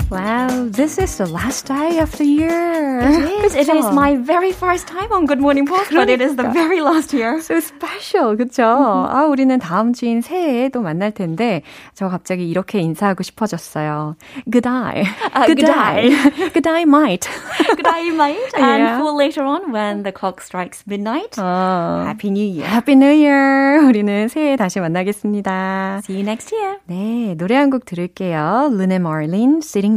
Wow, 0.09 0.69
this 0.71 0.97
is 0.97 1.17
the 1.17 1.25
last 1.27 1.67
day 1.67 1.99
of 1.99 2.15
the 2.17 2.23
year. 2.23 2.99
It 3.03 3.43
is. 3.43 3.55
It 3.55 3.67
is 3.67 3.83
my 3.91 4.15
very 4.15 4.53
first 4.53 4.87
time 4.87 5.11
on 5.11 5.25
Good 5.25 5.41
Morning 5.41 5.67
Post, 5.67 5.91
but 5.91 6.07
it 6.09 6.21
is 6.21 6.37
the 6.37 6.47
very 6.47 6.79
last 6.79 7.11
year. 7.11 7.41
So 7.41 7.59
special, 7.59 8.37
그렇죠? 8.37 8.63
아, 8.63 9.25
우리는 9.27 9.59
다음 9.59 9.91
주인 9.91 10.21
새해에 10.21 10.69
또 10.69 10.79
만날 10.81 11.11
텐데 11.11 11.61
저 11.93 12.07
갑자기 12.07 12.47
이렇게 12.49 12.79
인사하고 12.79 13.21
싶어졌어요. 13.21 14.15
Good 14.49 14.65
eye. 14.65 15.03
Uh, 15.35 15.45
good, 15.45 15.59
good 15.59 15.75
eye. 15.75 16.09
good 16.53 16.67
eye 16.69 16.85
might. 16.85 17.27
good 17.75 17.85
eye 17.87 18.09
might. 18.15 18.55
And 18.55 18.83
yeah. 18.83 18.99
for 18.99 19.11
later 19.11 19.43
on 19.43 19.73
when 19.73 20.03
the 20.03 20.13
clock 20.13 20.39
strikes 20.41 20.83
midnight. 20.87 21.35
어. 21.37 22.05
Happy 22.07 22.29
New 22.31 22.47
Year. 22.47 22.65
Happy 22.65 22.95
New 22.95 23.11
Year. 23.11 23.83
우리는 23.85 24.29
새해에 24.29 24.55
다시 24.55 24.79
만나겠습니다. 24.79 25.99
See 26.05 26.15
you 26.15 26.23
next 26.23 26.55
year. 26.55 26.77
네, 26.87 27.35
노래 27.37 27.57
한 27.57 27.69
곡 27.69 27.83
들을게요. 27.83 28.69
Luna 28.71 28.95
Marlin, 28.95 29.57
Sitting 29.61 29.96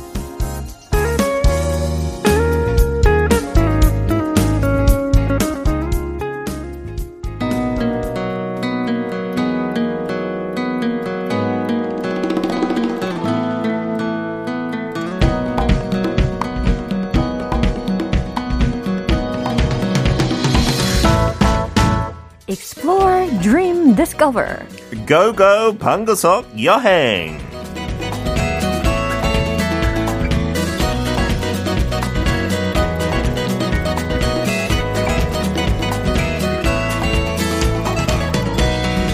Explore, 23.00 23.26
Dream, 23.40 23.94
Discover. 23.94 24.66
Go 25.06 25.32
Go 25.32 25.72
방구석 25.78 26.44
여행. 26.62 27.38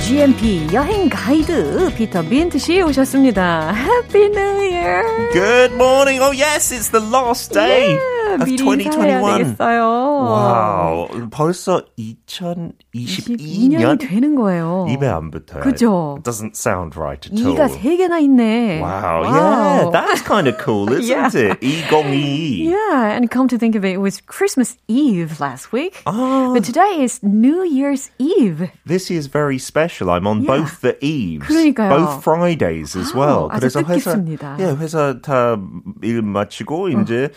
GMP 0.05 0.67
여행 0.73 1.09
가이드 1.09 1.95
피터 1.95 2.23
빈트 2.23 2.59
씨 2.59 2.83
오셨습니다. 2.83 3.73
Happy 3.75 4.25
New 4.27 4.61
Year. 4.61 5.05
Good 5.33 5.75
morning. 5.75 6.21
Oh 6.21 6.33
yes, 6.33 6.73
it's 6.73 6.91
the 6.91 7.01
last 7.01 7.53
day. 7.53 7.91
Yeah. 7.95 8.16
of 8.41 8.47
2021. 8.47 9.57
와우. 9.59 11.09
벌써 11.31 11.85
2022년 11.99 13.99
되는 14.01 14.35
거예요. 14.35 14.87
입에 14.91 15.07
안 15.07 15.31
붙어요. 15.31 15.63
그죠? 15.63 16.17
It 16.19 16.25
doesn't 16.25 16.57
sound 16.57 16.99
right 16.99 17.25
at 17.27 17.33
all. 17.39 17.53
이가 17.53 17.69
세 17.69 17.97
개나 17.97 18.19
있네. 18.21 18.81
Wow, 18.81 19.23
wow. 19.23 19.33
yeah, 19.33 19.91
that's 19.93 20.23
kind 20.23 20.49
of 20.49 20.57
cool, 20.59 20.91
isn't 20.93 21.09
yeah. 21.09 21.31
it? 21.35 21.61
2022. 21.61 22.71
Yeah, 22.71 23.13
and 23.17 23.31
come 23.31 23.49
to 23.49 23.59
think 23.59 23.75
of 23.77 23.85
it, 23.85 23.93
it 23.95 24.01
was 24.01 24.21
Christmas 24.21 24.77
Eve 24.89 25.41
last 25.41 25.73
week. 25.73 26.03
Oh. 26.07 26.53
But 26.55 26.65
today 26.65 27.03
is 27.03 27.21
New 27.23 27.63
Year's 27.65 28.11
Eve. 28.19 28.71
This 28.87 29.11
is 29.11 29.27
very 29.27 29.59
special. 29.59 30.11
I'm 30.11 30.27
on 30.27 30.43
yeah. 30.43 30.57
both 30.59 30.81
the 30.81 30.97
eves. 31.05 31.47
그러니까요. 31.49 31.89
Both 31.91 32.23
Fridays 32.25 32.97
as 32.97 33.15
well. 33.15 33.49
아주 33.51 33.61
그래서 33.61 33.83
뜻깊습니다. 33.83 34.57
회사, 34.59 34.63
예, 34.63 34.77
회사 34.77 35.21
다 35.21 35.57
일 36.03 36.23
마치고 36.23 36.89
이제 36.89 37.31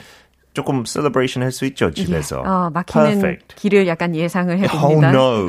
조금 0.52 0.84
celebration 0.84 1.42
할 1.42 1.52
수 1.52 1.64
있죠 1.66 1.90
집에서. 1.92 2.42
예. 2.44 2.48
어, 2.48 2.70
막히는 2.72 3.04
Perfect. 3.20 3.54
길을 3.56 3.86
약간 3.86 4.14
예상을 4.14 4.58
해봅니다. 4.58 5.10
Oh 5.10 5.48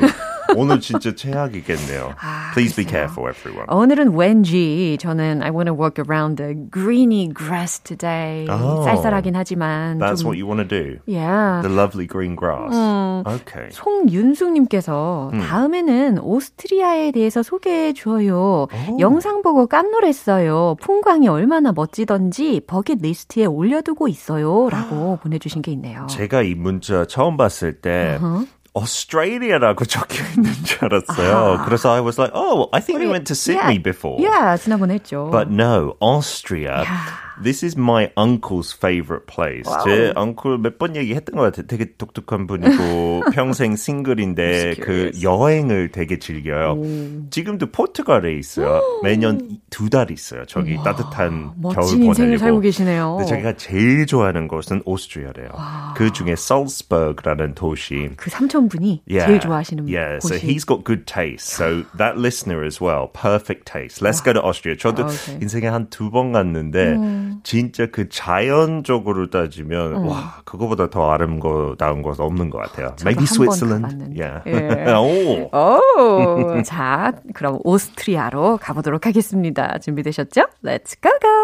오늘 0.56 0.80
진짜 0.80 1.14
최악이겠네요. 1.14 2.14
아, 2.20 2.50
Please 2.54 2.74
be 2.76 2.84
글쎄요. 2.84 3.06
careful, 3.08 3.30
everyone. 3.30 3.66
오늘은 3.68 4.16
왠지 4.16 4.96
저는 5.00 5.42
I 5.42 5.50
want 5.50 5.66
to 5.66 5.74
walk 5.74 5.98
around 6.02 6.36
the 6.36 6.54
greeny 6.70 7.28
grass 7.32 7.80
today. 7.82 8.46
Oh, 8.50 8.84
쌀쌀하긴 8.84 9.34
하지만 9.36 9.98
That's 9.98 10.22
좀, 10.22 10.28
what 10.30 10.38
you 10.38 10.46
want 10.46 10.62
to 10.62 10.68
do. 10.68 10.98
Yeah. 11.06 11.62
The 11.62 11.72
lovely 11.72 12.06
green 12.06 12.36
grass. 12.36 12.74
음, 12.74 13.22
Okay. 13.26 13.68
송윤숙님께서 13.70 15.30
음. 15.32 15.40
다음에는 15.40 16.18
오스트리아에 16.18 17.12
대해서 17.12 17.42
소개해 17.42 17.92
줘요. 17.94 18.66
오. 18.90 18.96
영상 18.98 19.42
보고 19.42 19.66
깜놀했어요. 19.66 20.76
풍광이 20.80 21.28
얼마나 21.28 21.72
멋지던지 21.72 22.60
버킷리스트에 22.66 23.44
올려두고 23.46 24.08
있어요.라고 24.08 25.18
보내주신 25.22 25.62
게 25.62 25.72
있네요. 25.72 26.06
제가 26.08 26.42
이 26.42 26.54
문자 26.54 27.06
처음 27.06 27.36
봤을 27.36 27.80
때 27.80 28.18
Uh-huh. 28.20 28.46
Australia라고 28.75 29.85
적혀 29.85 30.23
있는 30.35 30.53
줄 30.63 30.85
알았어요. 30.85 31.57
아. 31.59 31.65
그래서 31.65 31.93
I 31.93 31.99
was 32.01 32.19
like, 32.19 32.31
oh, 32.35 32.69
I 32.71 32.79
think 32.81 32.99
we 32.99 33.07
우리- 33.07 33.11
went 33.11 33.25
to 33.27 33.33
Sydney 33.35 33.77
yeah, 33.77 33.83
before. 33.83 34.21
Yeah, 34.21 34.55
지난번에 34.61 34.95
했죠. 34.99 35.29
But 35.31 35.49
no, 35.49 35.95
Austria. 35.99 36.83
야. 36.85 37.30
This 37.42 37.64
is 37.64 37.76
my 37.78 38.10
uncle's 38.16 38.72
favorite 38.74 39.26
place. 39.26 39.64
제 39.84 40.12
uncle 40.16 40.58
몇 40.58 40.78
번 40.78 40.96
얘기했던 40.96 41.36
것 41.36 41.42
같아요. 41.42 41.66
되게 41.66 41.86
독특한 41.96 42.46
분이고 42.46 43.22
평생 43.32 43.76
싱글인데 43.76 44.74
그 44.80 45.10
여행을 45.22 45.90
되게 45.92 46.18
즐겨요. 46.18 46.76
지금도 47.30 47.70
포르투갈에 47.70 48.34
있어요. 48.38 48.80
매년 49.02 49.58
두 49.70 49.88
달 49.88 50.10
있어요. 50.10 50.44
저기 50.46 50.76
따뜻한 50.82 51.52
겨울 51.62 51.98
보내려고. 52.00 52.38
살고 52.38 52.60
계시네요. 52.60 53.16
근데 53.18 53.28
자기가 53.30 53.56
제일 53.56 54.06
좋아하는 54.06 54.48
곳은 54.48 54.82
오스트리아래요. 54.84 55.48
그 55.96 56.12
중에 56.12 56.34
살스버그라는 56.36 57.54
도시. 57.54 58.10
그 58.16 58.30
삼촌분이 58.30 59.02
Yeah. 59.08 59.26
제일 59.26 59.40
좋아하시는 59.40 59.86
yeah, 59.88 60.18
곳이 60.18 60.34
so 60.34 60.36
he's 60.38 60.64
got 60.64 60.84
good 60.84 61.04
taste. 61.06 61.48
So 61.48 61.84
that 61.98 62.16
listener 62.18 62.64
as 62.64 62.80
well, 62.80 63.08
perfect 63.12 63.66
taste. 63.66 64.00
Let's 64.02 64.20
go 64.22 64.32
to 64.32 64.40
Austria. 64.40 64.76
저도 64.76 65.04
오케이. 65.06 65.38
인생에 65.42 65.66
한 65.68 65.88
두 65.90 66.10
번 66.10 66.32
갔는데 66.32 66.96
진짜 67.42 67.86
그 67.86 68.08
자연적으로 68.08 69.30
따지면 69.30 70.06
와 70.06 70.40
그거보다 70.44 70.90
더 70.90 71.10
아름다운 71.10 72.02
곳 72.02 72.20
없는 72.20 72.50
것 72.50 72.58
같아요. 72.58 72.94
Maybe 73.02 73.24
한번 73.24 73.26
Switzerland. 73.26 74.20
Yeah. 74.20 74.42
예. 74.46 74.92
오. 74.94 75.50
오, 75.52 76.62
자, 76.62 77.12
그럼 77.34 77.58
오스트리아로 77.64 78.58
가보도록 78.58 79.06
하겠습니다. 79.06 79.78
준비되셨죠? 79.78 80.42
Let's 80.64 81.00
go 81.02 81.10
go! 81.20 81.41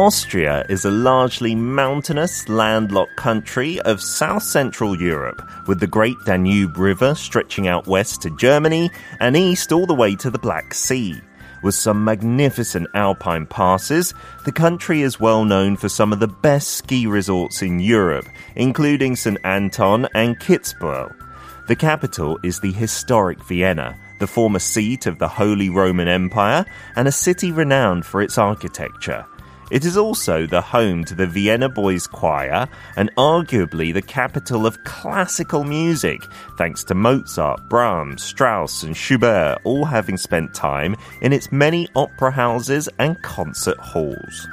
Austria 0.00 0.64
is 0.70 0.86
a 0.86 0.90
largely 0.90 1.54
mountainous, 1.54 2.48
landlocked 2.48 3.14
country 3.16 3.78
of 3.82 4.00
south 4.00 4.42
central 4.42 4.98
Europe, 4.98 5.46
with 5.66 5.78
the 5.78 5.86
Great 5.86 6.16
Danube 6.24 6.78
River 6.78 7.14
stretching 7.14 7.68
out 7.68 7.86
west 7.86 8.22
to 8.22 8.34
Germany 8.38 8.90
and 9.20 9.36
east 9.36 9.72
all 9.72 9.84
the 9.84 9.92
way 9.92 10.16
to 10.16 10.30
the 10.30 10.38
Black 10.38 10.72
Sea. 10.72 11.20
With 11.62 11.74
some 11.74 12.02
magnificent 12.02 12.88
alpine 12.94 13.44
passes, 13.44 14.14
the 14.46 14.52
country 14.52 15.02
is 15.02 15.20
well 15.20 15.44
known 15.44 15.76
for 15.76 15.90
some 15.90 16.14
of 16.14 16.18
the 16.20 16.28
best 16.28 16.78
ski 16.78 17.06
resorts 17.06 17.60
in 17.60 17.78
Europe, 17.78 18.26
including 18.56 19.16
St. 19.16 19.36
Anton 19.44 20.08
and 20.14 20.40
Kitzbühel. 20.40 21.14
The 21.68 21.76
capital 21.76 22.38
is 22.42 22.58
the 22.58 22.72
historic 22.72 23.44
Vienna, 23.44 24.00
the 24.18 24.26
former 24.26 24.60
seat 24.60 25.04
of 25.04 25.18
the 25.18 25.28
Holy 25.28 25.68
Roman 25.68 26.08
Empire, 26.08 26.64
and 26.96 27.06
a 27.06 27.12
city 27.12 27.52
renowned 27.52 28.06
for 28.06 28.22
its 28.22 28.38
architecture. 28.38 29.26
It 29.70 29.84
is 29.84 29.96
also 29.96 30.46
the 30.46 30.60
home 30.60 31.04
to 31.04 31.14
the 31.14 31.28
Vienna 31.28 31.68
Boys 31.68 32.06
Choir 32.06 32.68
and 32.96 33.14
arguably 33.14 33.94
the 33.94 34.02
capital 34.02 34.66
of 34.66 34.82
classical 34.82 35.62
music, 35.62 36.20
thanks 36.58 36.82
to 36.84 36.94
Mozart, 36.94 37.68
Brahms, 37.68 38.22
Strauss, 38.22 38.82
and 38.82 38.96
Schubert 38.96 39.58
all 39.62 39.84
having 39.84 40.16
spent 40.16 40.54
time 40.54 40.96
in 41.22 41.32
its 41.32 41.52
many 41.52 41.88
opera 41.94 42.32
houses 42.32 42.88
and 42.98 43.20
concert 43.22 43.78
halls. 43.78 44.48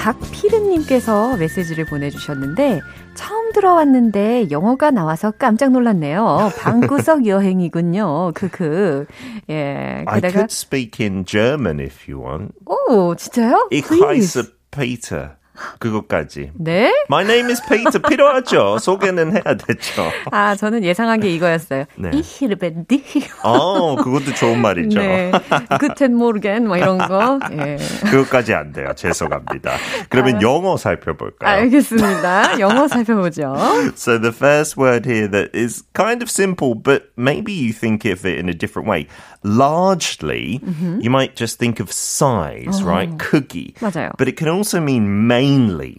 박피르님께서 0.00 1.36
메시지를 1.36 1.84
보내주셨는데 1.84 2.80
처음 3.14 3.52
들어왔는데 3.52 4.50
영어가 4.50 4.90
나와서 4.90 5.30
깜짝 5.30 5.72
놀랐네요. 5.72 6.50
방구석 6.58 7.26
여행이군요. 7.28 8.32
크크. 8.34 9.06
예, 9.50 10.04
I 10.06 10.20
could 10.20 10.50
speak 10.50 11.04
in 11.04 11.24
German 11.26 11.80
if 11.80 12.10
you 12.10 12.24
want. 12.24 12.54
오, 12.64 13.14
진짜요? 13.14 13.68
Ich 13.70 13.86
heiße 13.90 14.44
Peter. 14.70 15.36
그것까지. 15.78 16.52
네? 16.54 16.92
My 17.10 17.24
name 17.24 17.50
is 17.50 17.62
Peter. 17.68 18.00
필요하죠. 18.00 18.78
소개는 18.78 19.32
해야 19.32 19.56
되죠. 19.56 20.10
아, 20.30 20.54
저는 20.56 20.84
예상한 20.84 21.20
게 21.20 21.30
이거였어요. 21.34 21.84
네. 21.96 22.10
Dich. 22.10 23.28
어, 23.42 23.96
그것도 23.96 24.34
좋은 24.34 24.60
말이죠. 24.60 24.98
네. 24.98 25.32
Guten 25.80 26.14
Morgen, 26.14 26.66
뭐 26.66 26.76
이런 26.76 26.98
거. 26.98 27.38
예. 27.52 27.76
그것까지 28.10 28.54
안 28.54 28.72
돼요. 28.72 28.88
죄송합니다. 28.94 29.72
그러면 30.08 30.42
영어 30.42 30.76
살펴볼까요? 30.76 31.60
알겠습니다. 31.60 32.58
영어 32.60 32.88
살펴보죠. 32.88 33.54
So 33.96 34.18
the 34.18 34.32
first 34.32 34.76
word 34.76 35.08
here 35.08 35.28
that 35.28 35.50
is 35.54 35.84
kind 35.94 36.22
of 36.22 36.30
simple, 36.30 36.74
but 36.74 37.10
maybe 37.16 37.52
you 37.52 37.72
think 37.72 38.04
of 38.04 38.24
it 38.24 38.38
in 38.38 38.48
a 38.48 38.54
different 38.54 38.88
way. 38.88 39.06
Largely, 39.42 40.60
you 41.00 41.10
might 41.10 41.34
just 41.34 41.58
think 41.58 41.80
of 41.80 41.90
size, 41.90 42.82
right? 42.82 43.10
크기. 43.16 43.74
맞아요. 43.80 44.12
But 44.18 44.28
it 44.28 44.36
can 44.36 44.48
also 44.48 44.80
mean 44.80 45.26
mainly. 45.26 45.49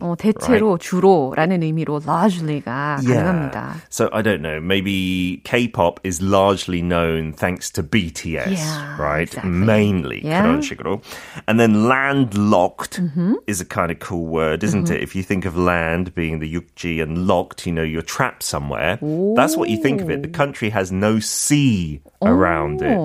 어, 0.01 0.15
대체로 0.17 0.79
주로라는 0.79 1.63
의미로 1.63 2.01
largely가 2.05 2.99
가능합니다. 3.05 3.75
So 3.91 4.09
I 4.13 4.23
don't 4.23 4.41
know. 4.43 4.61
Maybe 4.61 5.41
K-pop 5.45 6.01
is 6.05 6.23
largely 6.23 6.81
known 6.83 7.33
thanks 7.33 7.71
to 7.73 7.83
BTS, 7.83 8.51
Yeah, 8.53 8.97
right? 8.99 9.29
exactly. 9.29 9.51
Mainly 9.51 10.21
Yeah. 10.25 10.43
그런 10.43 10.63
식으로. 10.63 11.01
And 11.49 11.59
then 11.61 11.89
landlocked 11.89 13.01
Mm-hmm. 13.01 13.35
is 13.47 13.61
a 13.61 13.65
kind 13.65 13.91
of 13.91 13.99
cool 14.01 14.27
word, 14.27 14.63
isn't 14.65 14.91
it? 14.91 15.03
If 15.03 15.15
you 15.15 15.23
think 15.23 15.45
of 15.45 15.57
land 15.57 16.15
being 16.15 16.39
the 16.41 16.49
육지 16.53 17.03
and 17.03 17.27
locked, 17.27 17.67
you 17.67 17.73
know, 17.73 17.83
you're 17.83 18.03
trapped 18.03 18.43
somewhere. 18.43 18.99
That's 19.37 19.57
what 19.57 19.69
you 19.69 19.77
think 19.83 20.01
of 20.01 20.11
it. 20.11 20.23
The 20.23 20.29
country 20.29 20.71
has 20.71 20.91
no 20.93 21.19
sea 21.19 22.01
around 22.23 22.83
it. 22.83 22.97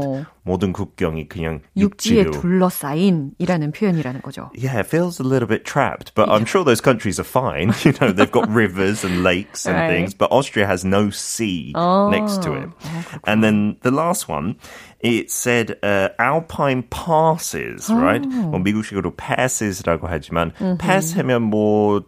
오. 0.46 0.46
모든 0.46 0.74
국경이 0.74 1.28
그냥 1.28 1.62
육지에 1.78 2.24
육지로. 2.26 2.32
둘러싸인이라는 2.42 3.72
표현이라는 3.72 4.22
거죠. 4.22 4.50
Yeah, 4.56 4.80
it 4.80 4.88
feels 4.88 5.20
a 5.20 5.24
little 5.28 5.48
bit 5.48 5.64
trapped, 5.66 6.14
but 6.16 6.30
I'm 6.30 6.46
sure 6.46 6.64
those 6.64 6.82
countries 6.82 7.20
are 7.20 7.28
fine. 7.28 7.74
You 7.86 7.94
know, 8.00 8.12
they've 8.12 8.32
got 8.32 8.50
rivers 8.50 9.04
and 9.04 9.24
lakes 9.24 9.66
and 9.68 9.78
Right. 9.78 9.90
things, 9.90 10.14
but 10.14 10.32
Austria 10.32 10.66
has 10.68 10.84
no 10.86 11.10
sea 11.10 11.74
next 12.10 12.42
to 12.44 12.54
it. 12.54 12.70
and 13.26 13.44
then 13.44 13.78
the 13.82 13.92
last 13.92 14.28
one, 14.28 14.56
it 15.00 15.30
said 15.32 15.78
uh, 15.84 16.10
alpine 16.20 16.84
passes, 16.90 17.90
right? 17.90 18.22
뭐 18.26 18.60
미국식으로 18.60 19.16
passes라고 19.16 20.08
하지만 20.08 20.54
pass 20.80 21.16
하면 21.18 21.42
뭐 21.44 22.00
음, 22.00 22.04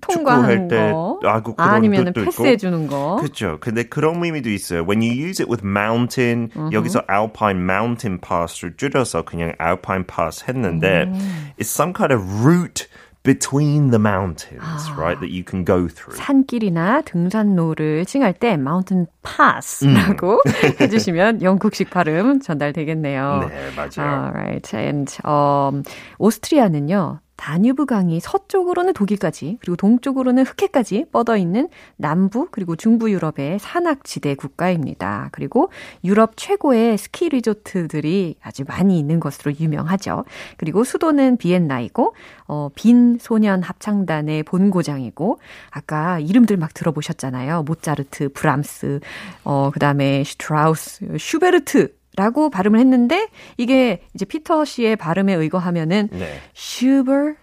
축구할 0.00 0.68
때 0.68 0.92
거. 0.92 1.20
아구 1.24 1.54
그런 1.54 1.70
아니면. 1.70 2.12
패스해 2.12 2.56
주는 2.56 2.86
거. 2.86 3.16
그렇죠. 3.20 3.58
근데 3.60 3.82
그런 3.82 4.22
의미도 4.22 4.50
있어요. 4.50 4.82
When 4.86 5.00
you 5.02 5.12
use 5.12 5.42
it 5.42 5.50
with 5.50 5.66
mountain, 5.66 6.50
여기서 6.72 7.02
alpine 7.10 7.62
mountain 7.62 8.20
pass를 8.20 8.76
줄여서 8.76 9.22
그냥 9.22 9.52
alpine 9.60 10.04
pass 10.06 10.44
했는데 10.48 11.10
it's 11.58 11.68
some 11.68 11.92
kind 11.92 12.12
of 12.14 12.46
route 12.46 12.86
between 13.22 13.90
the 13.90 13.98
mountains, 13.98 14.62
right? 14.96 15.18
That 15.18 15.34
you 15.34 15.42
can 15.42 15.64
go 15.64 15.88
through. 15.88 16.14
산길이나 16.16 17.02
등산로를 17.02 18.04
칭할 18.06 18.34
때 18.34 18.52
mountain 18.52 19.08
pass라고 19.24 20.40
해주시면 20.80 21.42
영국식 21.42 21.90
발음 21.90 22.38
전달되겠네요. 22.40 23.48
네, 23.48 23.70
맞아요. 23.74 24.26
Alright. 24.30 24.76
And 24.76 25.10
um, 25.26 25.82
오스트리아는요. 26.20 27.18
다뉴브 27.36 27.86
강이 27.86 28.18
서쪽으로는 28.20 28.92
독일까지 28.94 29.58
그리고 29.60 29.76
동쪽으로는 29.76 30.44
흑해까지 30.44 31.06
뻗어 31.12 31.36
있는 31.36 31.68
남부 31.96 32.48
그리고 32.50 32.76
중부 32.76 33.10
유럽의 33.10 33.58
산악지대 33.60 34.34
국가입니다. 34.34 35.28
그리고 35.32 35.70
유럽 36.02 36.36
최고의 36.36 36.98
스키 36.98 37.28
리조트들이 37.28 38.36
아주 38.42 38.64
많이 38.66 38.98
있는 38.98 39.20
것으로 39.20 39.52
유명하죠. 39.58 40.24
그리고 40.56 40.84
수도는 40.84 41.36
비엔나이고 41.36 42.14
어, 42.48 42.70
빈 42.74 43.18
소년 43.20 43.62
합창단의 43.62 44.42
본고장이고 44.44 45.38
아까 45.70 46.18
이름들 46.18 46.56
막 46.56 46.74
들어보셨잖아요. 46.74 47.64
모차르트, 47.64 48.30
브람스, 48.30 49.00
어, 49.44 49.70
그다음에 49.72 50.24
슈트라우스, 50.24 51.16
슈베르트 51.18 51.94
라고 52.16 52.50
발음을 52.50 52.80
했는데 52.80 53.28
이게 53.56 54.02
이제 54.14 54.24
피터 54.24 54.64
씨의 54.64 54.96
발음에 54.96 55.34
의거하면은 55.34 56.08
네. 56.12 56.40
슈버 56.54 57.34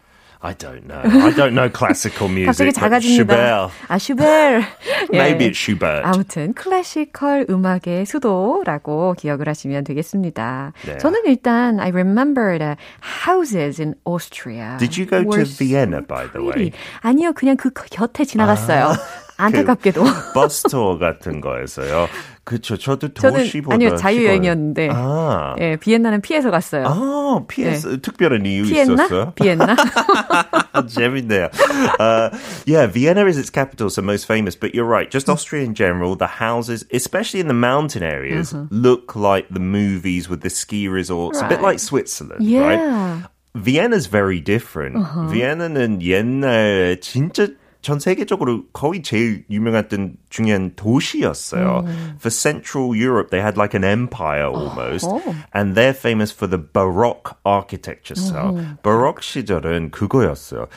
I 0.45 0.53
don't 0.55 0.85
know. 0.85 0.99
I 0.99 1.31
don't 1.31 1.53
know 1.55 1.69
classical 1.71 2.29
music. 2.29 2.47
갑자기 2.47 2.73
작아집니다. 2.73 3.33
Schubert. 3.33 3.73
아 3.87 3.97
슈벨. 3.97 4.63
예. 5.13 5.17
Maybe 5.17 5.47
it's 5.47 5.55
Schubert. 5.55 6.01
아무튼 6.03 6.53
classical 6.53 7.45
음악의 7.49 8.05
수도라고 8.05 9.13
기억을 9.17 9.47
하시면 9.47 9.85
되겠습니다. 9.85 10.73
네. 10.85 10.97
저는 10.97 11.21
일단 11.27 11.79
I 11.79 11.91
remember 11.91 12.57
the 12.59 12.75
houses 13.25 13.79
in 13.81 13.95
Austria. 14.05 14.75
Did 14.79 14.99
you 14.99 15.09
go 15.09 15.23
to 15.23 15.45
Vienna, 15.45 16.01
by 16.05 16.29
the 16.33 16.45
way? 16.45 16.71
아니요, 16.99 17.31
그냥 17.31 17.55
그 17.55 17.69
곁에 17.71 18.25
지나갔어요. 18.25 18.91
안타깝게도. 19.37 20.03
버스 20.33 20.63
투어 20.63 20.97
같은 20.97 21.39
거에서요. 21.39 22.07
그렇죠. 22.44 22.76
저도 22.78 23.12
저는 23.12 23.40
도시보다 23.40 23.74
아니요 23.74 23.96
자유여행이었는데 23.96 24.82
시골. 24.88 24.96
아. 24.96 25.54
예, 25.60 25.76
비엔나는 25.76 26.20
피해서 26.22 26.50
갔어요. 26.50 26.84
아, 26.86 27.44
PS 27.46 28.00
특별한 28.00 28.46
이유 28.46 28.64
피했나? 28.64 29.04
있었어요? 29.04 29.32
비엔나? 29.34 29.76
재밌네요. 30.88 31.50
Uh, 32.00 32.30
yeah, 32.66 32.86
Vienna 32.86 33.26
is 33.26 33.36
its 33.38 33.50
capital, 33.50 33.90
so 33.90 34.02
most 34.02 34.26
famous. 34.26 34.56
But 34.56 34.74
you're 34.74 34.84
right. 34.88 35.10
Just 35.10 35.28
Austria 35.28 35.64
in 35.64 35.74
general, 35.74 36.16
the 36.16 36.26
houses, 36.40 36.84
especially 36.92 37.40
in 37.40 37.48
the 37.48 37.54
mountain 37.54 38.02
areas, 38.02 38.54
look 38.70 39.14
like 39.16 39.46
the 39.50 39.60
movies 39.60 40.28
with 40.28 40.40
the 40.42 40.50
ski 40.50 40.88
resorts. 40.88 41.40
A 41.40 41.48
bit 41.48 41.58
Right. 41.58 41.74
like 41.74 41.80
Switzerland, 41.80 42.40
right? 42.40 42.78
yeah. 42.78 43.22
Vienna's 43.54 44.06
very 44.06 44.40
different. 44.40 44.96
Uh-huh. 44.96 45.26
Vienna는 45.32 46.00
옛날 46.02 46.96
진짜 47.00 47.48
전 47.83 47.99
세계적으로 47.99 48.63
거의 48.71 49.03
제일 49.03 49.43
유명했던 49.49 50.15
중요한 50.29 50.71
도시였어요. 50.75 51.83
Mm. 51.85 52.15
For 52.17 52.31
Central 52.31 52.95
Europe, 52.95 53.29
they 53.29 53.43
had 53.43 53.57
like 53.57 53.75
an 53.75 53.83
empire 53.83 54.47
almost, 54.47 55.05
oh. 55.05 55.35
and 55.53 55.75
they're 55.75 55.93
famous 55.93 56.31
for 56.31 56.47
the 56.47 56.57
Baroque 56.57 57.35
architecture 57.43 58.15
style. 58.15 58.53
Mm. 58.53 58.77
Baroque 58.81 59.21
시절은 59.21 59.91
그거였어요. 59.91 60.69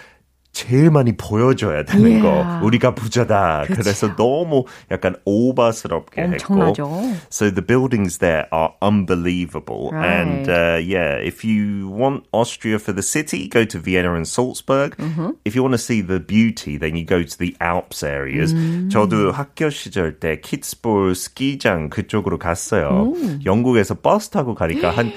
제일 0.56 0.90
많이 0.90 1.12
보여줘야 1.12 1.84
되는 1.84 2.22
yeah. 2.22 2.22
거. 2.22 2.64
우리가 2.64 2.94
부자다. 2.94 3.64
그쵸. 3.66 3.74
그래서 3.76 4.16
너무 4.16 4.64
약간 4.90 5.14
오바스럽게 5.26 6.22
엄청나죠. 6.22 6.82
했고. 6.82 7.12
So 7.28 7.50
the 7.50 7.60
buildings 7.60 8.18
there 8.24 8.48
are 8.50 8.72
unbelievable. 8.80 9.90
Right. 9.92 10.08
And 10.08 10.48
uh, 10.48 10.80
yeah, 10.80 11.20
if 11.20 11.44
you 11.44 11.90
want 11.90 12.24
Austria 12.32 12.78
for 12.78 12.94
the 12.94 13.02
city, 13.02 13.48
go 13.48 13.66
to 13.66 13.78
Vienna 13.78 14.14
and 14.14 14.26
Salzburg. 14.26 14.96
Mm-hmm. 14.96 15.36
If 15.44 15.54
you 15.54 15.62
want 15.62 15.74
to 15.74 15.78
see 15.78 16.00
the 16.00 16.20
beauty, 16.20 16.78
then 16.78 16.96
you 16.96 17.04
go 17.04 17.22
to 17.22 17.36
the 17.38 17.54
Alps 17.60 18.02
areas. 18.02 18.54
음. 18.54 18.88
저도 18.90 19.32
학교 19.32 19.68
시절 19.68 20.18
때 20.18 20.40
키츠볼 20.40 21.14
스키장 21.14 21.90
그쪽으로 21.90 22.38
갔어요. 22.38 23.12
음. 23.14 23.40
영국에서 23.44 23.94
버스 23.94 24.30
타고 24.30 24.54
가니까 24.54 24.90
한 24.90 25.12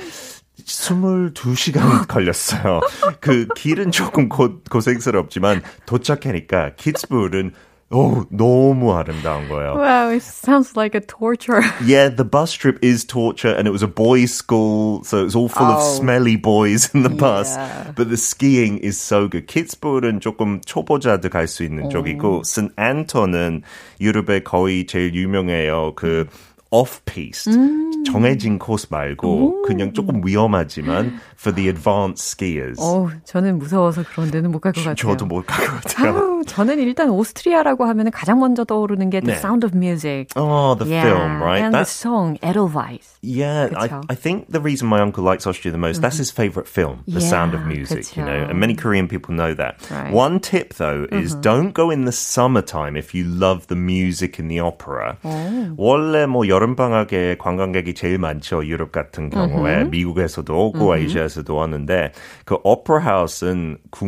22시간 0.65 2.08
걸렸어요. 2.08 2.82
그 3.19 3.48
길은 3.56 3.91
조금 3.91 4.30
고, 4.30 4.62
고생스럽지만 4.69 5.62
도착하니까 5.86 6.76
키츠불은 6.76 7.54
오, 7.91 8.24
너무 8.30 8.93
아름다운 8.93 9.50
거예요. 9.50 9.74
Wow, 9.74 10.10
it 10.12 10.22
sounds 10.22 10.78
like 10.78 10.93
a 10.93 11.02
torture. 11.02 11.63
Yeah, 11.84 12.10
the 12.10 12.24
bus 12.24 12.54
trip 12.54 12.78
is 12.84 13.04
torture 13.04 13.50
and 13.50 13.67
it 13.67 13.72
was 13.72 13.82
a 13.82 13.88
boys' 13.88 14.32
school, 14.32 15.04
so 15.04 15.17
it 15.17 15.24
was 15.24 15.36
all 15.36 15.50
full 15.50 15.65
oh. 15.65 15.78
of 15.78 15.82
smelly 15.82 16.36
boys 16.36 16.93
in 16.93 17.02
the 17.02 17.10
bus. 17.10 17.58
Yeah. 17.58 17.91
But 17.95 18.10
the 18.10 18.17
skiing 18.17 18.78
is 18.78 19.02
so 19.02 19.28
good. 19.28 19.48
키츠불은 19.48 20.19
조금 20.19 20.62
초보자들 20.62 21.32
갈수 21.32 21.63
있는 21.63 21.86
oh. 21.86 21.89
쪽이고, 21.89 22.43
슨 22.43 22.69
앤턴은 22.78 23.63
유럽에 24.00 24.43
거의 24.43 24.86
제일 24.86 25.15
유명해요. 25.15 25.93
그, 25.95 26.28
off-piste. 26.70 27.54
음. 27.54 28.02
정해진 28.04 28.59
코스 28.59 28.88
말고 28.90 29.28
오. 29.28 29.62
그냥 29.62 29.92
조금 29.92 30.20
위험하지만 30.26 31.18
for 31.38 31.54
the 31.54 31.68
advanced 31.68 32.22
skiers. 32.37 32.80
어, 32.83 33.09
저는 33.24 33.59
무서워서 33.59 34.02
그런 34.02 34.30
데는 34.30 34.50
못 34.50 34.61
갈 34.61 34.72
것 34.74 34.83
같아요. 34.83 34.94
저도 34.94 35.24
못 35.26 35.46
갈 35.46 35.66
것 35.66 35.80
같아요. 35.83 36.12
아유, 36.14 36.42
저는 36.46 36.78
일단 36.80 37.11
오스트리아라고 37.11 37.85
하면 37.87 38.11
가장 38.11 38.40
먼저 38.40 38.64
떠오르는 38.64 39.09
게 39.11 39.20
The 39.20 39.35
네. 39.35 39.38
Sound 39.38 39.64
of 39.64 39.74
Music. 39.74 40.28
Oh, 40.37 40.74
the 40.74 40.85
yeah. 40.87 41.02
film, 41.04 41.42
right? 41.42 41.62
And 41.62 41.72
that's, 41.74 41.92
the 41.94 42.09
song 42.09 42.38
Edelweiss. 42.42 43.18
Yeah, 43.22 43.70
I, 43.76 44.02
I 44.11 44.14
think 44.14 44.50
the 44.50 44.61
reason 44.61 44.88
my 44.88 45.00
uncle 45.00 45.24
likes 45.24 45.46
Austria 45.46 45.72
the 45.72 45.78
most, 45.78 45.96
mm-hmm. 45.96 46.02
that's 46.02 46.18
his 46.18 46.30
favorite 46.30 46.68
film, 46.68 47.04
The 47.09 47.20
yeah, 47.20 47.28
Sound 47.30 47.54
of 47.54 47.64
Music, 47.64 48.04
그쵸. 48.04 48.16
you 48.18 48.24
know, 48.24 48.46
and 48.50 48.59
many 48.61 48.74
Korean 48.74 49.09
people 49.09 49.33
know 49.35 49.54
that. 49.54 49.78
Right. 49.90 50.12
One 50.12 50.40
tip 50.40 50.74
though 50.74 51.07
is 51.11 51.33
mm-hmm. 51.33 51.40
don't 51.40 51.72
go 51.72 51.90
in 51.90 52.04
the 52.04 52.12
summertime 52.12 52.96
if 52.98 53.14
you 53.14 53.24
love 53.24 53.68
the 53.68 53.76
music 53.76 54.38
in 54.38 54.48
the 54.48 54.61
opera. 54.61 55.16
Oh. 55.24 55.74
원래 55.78 56.26
뭐 56.26 56.46
여름 56.60 56.76
방학에 56.76 57.38
관광객이 57.39 57.93
제일 57.93 58.17
많죠. 58.17 58.65
유럽 58.65 58.91
같은 58.91 59.30
경우에 59.30 59.78
mm-hmm. 59.78 59.91
미국에서도 59.91 60.54
오고 60.54 60.91
아시아에서도 60.91 61.56
왔는데 61.56 62.12
그 62.43 62.58
오페라 62.65 63.00
하우스는 63.00 63.78
국, 63.89 64.06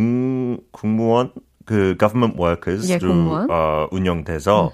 국무원 0.74 1.32
그 1.66 1.96
government 1.98 2.38
workers로 2.38 2.90
예, 2.90 3.54
어, 3.54 3.88
운영돼서 3.92 4.70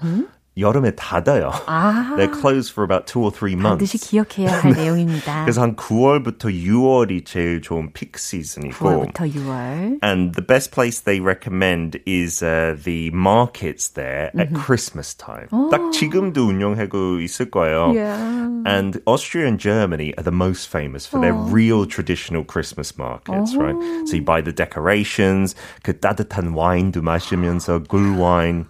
여름에 0.58 0.92
닫아요. 0.92 1.52
아. 1.66 2.14
They're 2.16 2.32
closed 2.32 2.72
for 2.72 2.84
about 2.84 3.06
two 3.06 3.22
or 3.22 3.30
three 3.30 3.54
months. 3.54 3.78
반드시 3.78 3.98
기억해야 3.98 4.60
할 4.60 4.72
내용입니다. 4.72 5.44
그래서 5.44 5.62
한 5.62 5.76
9월부터 5.76 6.52
6월이 6.52 7.24
제일 7.24 7.60
좋은 7.60 7.92
peak 7.92 8.12
season이고. 8.16 8.74
9월부터 8.78 9.32
6월. 9.32 9.98
And 10.02 10.34
the 10.34 10.44
best 10.44 10.72
place 10.72 11.00
they 11.00 11.20
recommend 11.20 12.00
is 12.06 12.42
uh, 12.42 12.76
the 12.82 13.10
markets 13.14 13.92
there 13.92 14.30
at 14.38 14.52
Christmas 14.54 15.14
time. 15.14 15.48
오. 15.52 15.70
딱 15.70 15.92
지금도 15.92 16.46
운영하고 16.46 17.20
있을 17.20 17.50
거예요. 17.50 17.92
Yeah. 17.94 18.18
And 18.66 19.00
Austria 19.06 19.46
and 19.46 19.58
Germany 19.58 20.12
are 20.18 20.24
the 20.24 20.34
most 20.34 20.68
famous 20.68 21.06
for 21.06 21.20
their 21.20 21.34
real 21.34 21.86
traditional 21.86 22.44
Christmas 22.44 22.98
markets, 22.98 23.54
오. 23.54 23.60
right? 23.60 23.76
So 24.08 24.16
you 24.16 24.24
buy 24.24 24.42
the 24.42 24.52
decorations, 24.52 25.54
그 25.82 25.98
따뜻한 25.98 26.54
와인도 26.54 27.02
마시면서 27.02 27.82
굴 27.88 28.16
와인 28.18 28.66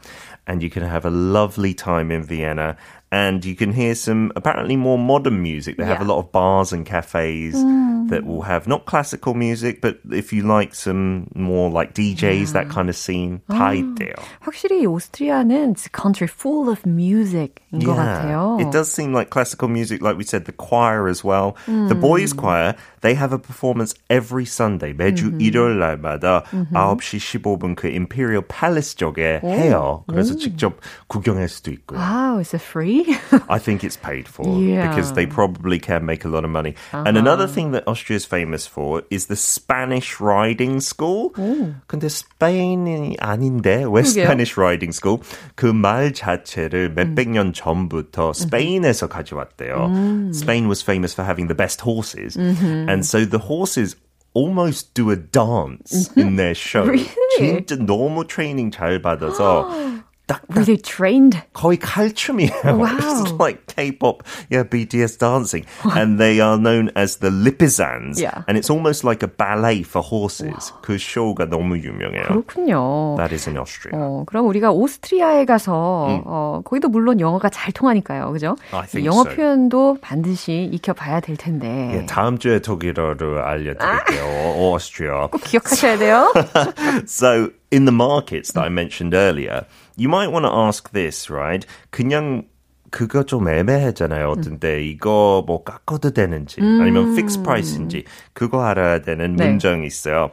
and 0.49 0.63
you 0.63 0.71
can 0.71 0.83
have 0.83 1.05
a 1.05 1.11
lovely 1.11 1.75
time 1.75 2.11
in 2.11 2.25
Vienna 2.25 2.77
And 3.14 3.46
you 3.46 3.56
can 3.56 3.74
hear 3.74 3.94
some 3.94 4.32
apparently 4.36 4.76
more 4.76 4.98
modern 4.98 5.44
music. 5.44 5.78
They 5.78 5.84
yeah. 5.84 5.90
have 5.90 6.02
a 6.02 6.10
lot 6.10 6.18
of 6.18 6.32
bars 6.32 6.74
and 6.74 6.84
cafes 6.84 7.54
mm. 7.54 8.10
that 8.10 8.26
will 8.26 8.42
have 8.42 8.68
not 8.68 8.88
classical 8.88 9.36
music, 9.36 9.82
but 9.82 10.00
if 10.12 10.34
you 10.34 10.42
like 10.42 10.74
some 10.74 11.30
more 11.36 11.70
like 11.70 11.94
DJs, 11.94 12.48
yeah. 12.48 12.54
that 12.54 12.70
kind 12.70 12.90
of 12.90 12.96
scene, 12.96 13.42
다 13.48 13.70
있대요. 13.78 14.16
확실히 14.42 14.88
오스트리아는 14.88 15.74
it's 15.74 15.86
a 15.86 15.90
country 15.90 16.26
full 16.26 16.72
of 16.72 16.88
music. 16.88 17.62
yeah, 17.72 17.86
것 17.86 17.96
같아요. 17.96 18.60
It 18.60 18.72
does 18.72 18.92
seem 18.92 19.14
like 19.14 19.30
classical 19.30 19.68
music, 19.68 20.02
like 20.02 20.18
we 20.18 20.24
said, 20.24 20.46
the 20.46 20.52
choir 20.52 21.08
as 21.08 21.24
well. 21.24 21.56
Mm. 21.68 21.90
The 21.90 21.96
boys' 21.96 22.34
choir, 22.34 22.74
they 23.02 23.14
have 23.14 23.32
a 23.32 23.38
performance 23.38 23.94
every 24.10 24.46
Sunday. 24.46 24.94
매주 24.94 25.30
mm-hmm. 25.30 25.42
일요일 25.42 25.78
날마다 25.78 26.46
mm-hmm. 26.50 26.74
9시 26.74 27.20
15분 27.20 27.76
그 27.76 27.94
Imperial 27.94 28.42
Palace 28.42 28.96
쪽에 28.96 29.40
오. 29.44 29.50
해요. 29.50 30.04
그래서 30.08 30.34
오. 30.34 30.38
직접 30.38 30.80
구경할 31.08 31.48
수도 31.48 31.72
있고요. 31.72 32.00
Wow, 32.00 32.40
is 32.40 32.56
it 32.56 32.62
free? 32.64 32.97
I 33.50 33.60
think 33.60 33.84
it's 33.84 33.98
paid 33.98 34.28
for 34.28 34.60
yeah. 34.60 34.90
because 34.90 35.14
they 35.14 35.26
probably 35.26 35.80
can 35.80 36.06
make 36.06 36.26
a 36.26 36.28
lot 36.28 36.44
of 36.44 36.50
money. 36.50 36.76
Uh-huh. 36.92 37.04
And 37.06 37.18
another 37.18 37.48
thing 37.48 37.72
that 37.72 37.88
Austria 37.88 38.18
is 38.18 38.26
famous 38.26 38.66
for 38.66 39.04
is 39.10 39.28
the 39.28 39.36
Spanish 39.36 40.20
riding 40.20 40.80
school. 40.80 41.32
오. 41.38 41.74
근데 41.88 42.10
스페인이 42.10 43.18
아닌데 43.20 43.84
왜 43.86 44.02
Spanish 44.06 44.58
riding 44.58 44.92
school? 44.92 45.20
그 45.56 45.74
말 45.74 46.14
자체를 46.14 46.94
몇백 46.94 47.30
년 47.30 47.54
전부터 47.54 48.34
스페인에서 48.34 49.08
가져왔대요. 49.08 49.86
음. 49.88 50.32
Spain 50.34 50.68
was 50.68 50.82
famous 50.82 51.14
for 51.14 51.26
having 51.26 51.48
the 51.48 51.56
best 51.56 51.82
horses. 51.82 52.38
Mm-hmm. 52.38 52.90
And 52.90 53.06
so 53.06 53.26
the 53.26 53.40
horses 53.40 53.96
almost 54.34 54.94
do 54.96 55.12
a 55.12 55.16
dance 55.16 56.10
in 56.16 56.38
their 56.38 56.56
show. 56.56 56.86
Really? 56.86 57.08
진짜 57.38 57.76
너무 57.76 58.26
트레이닝 58.26 58.72
잘 58.72 59.02
받아서 59.02 59.70
딱, 60.29 60.47
딱 60.47 60.55
really 60.55 60.77
trained. 60.77 61.41
거의 61.55 61.79
칼춤이에요. 61.79 62.53
Wow. 62.79 63.25
It's 63.25 63.33
like 63.41 63.67
K-pop, 63.67 64.23
yeah, 64.51 64.63
BTS 64.63 65.19
dancing. 65.19 65.65
and 65.97 66.21
they 66.21 66.39
are 66.41 66.59
known 66.59 66.91
as 66.95 67.17
the 67.17 67.31
Lipizans. 67.31 68.21
Yeah. 68.21 68.45
And 68.47 68.57
it's 68.59 68.71
almost 68.71 69.03
like 69.05 69.25
a 69.25 69.29
ballet 69.29 69.83
for 69.83 70.03
horses. 70.03 70.71
Wow. 70.71 70.83
그 70.83 70.99
쇼가 70.99 71.49
너무 71.49 71.79
유명해요. 71.79 72.29
그렇군요. 72.29 73.17
That 73.17 73.33
is 73.33 73.49
in 73.49 73.57
Austria. 73.57 73.97
어, 73.99 74.25
그럼 74.27 74.47
우리가 74.47 74.71
오스트리아에 74.71 75.47
가서 75.47 76.07
음. 76.09 76.23
어, 76.27 76.61
거기도 76.63 76.89
물론 76.89 77.21
영어가 77.21 77.49
잘 77.49 77.73
통하니까요. 77.73 78.31
그죠? 78.33 78.57
영어 79.05 79.23
so. 79.23 79.35
표현도 79.35 79.99
반드시 80.01 80.69
익혀봐야 80.73 81.21
될 81.21 81.37
텐데. 81.37 81.91
예, 81.95 82.07
다음 82.07 82.39
주에 82.39 82.61
독일어로 82.61 83.43
알려드릴게요. 83.43 84.25
아. 84.25 84.55
오스트리아. 84.59 85.29
꼭 85.29 85.41
기억하셔야 85.43 85.97
돼요. 85.97 86.33
so 87.09 87.49
in 87.72 87.86
the 87.86 87.92
markets 87.92 88.52
that 88.54 88.64
I 88.64 88.70
mentioned 88.70 89.14
earlier, 89.14 89.66
you 89.96 90.10
might 90.10 90.32
want 90.32 90.46
to 90.46 90.52
ask 90.52 90.92
this, 90.92 91.30
right? 91.30 91.66
그냥 91.92 92.46
그거 92.92 93.24
좀 93.24 93.48
애매하잖아요. 93.50 94.30
어떤 94.30 94.60
때 94.60 94.84
이거 94.84 95.44
뭐 95.48 95.64
깎아도 95.64 96.12
되는지 96.12 96.62
음. 96.62 96.80
아니면 96.80 97.14
fixed 97.14 97.42
price인지 97.44 98.06
그거 98.34 98.64
알아야 98.64 99.02
되는 99.02 99.36
네. 99.36 99.48
문장이 99.48 99.88
있어요. 99.88 100.32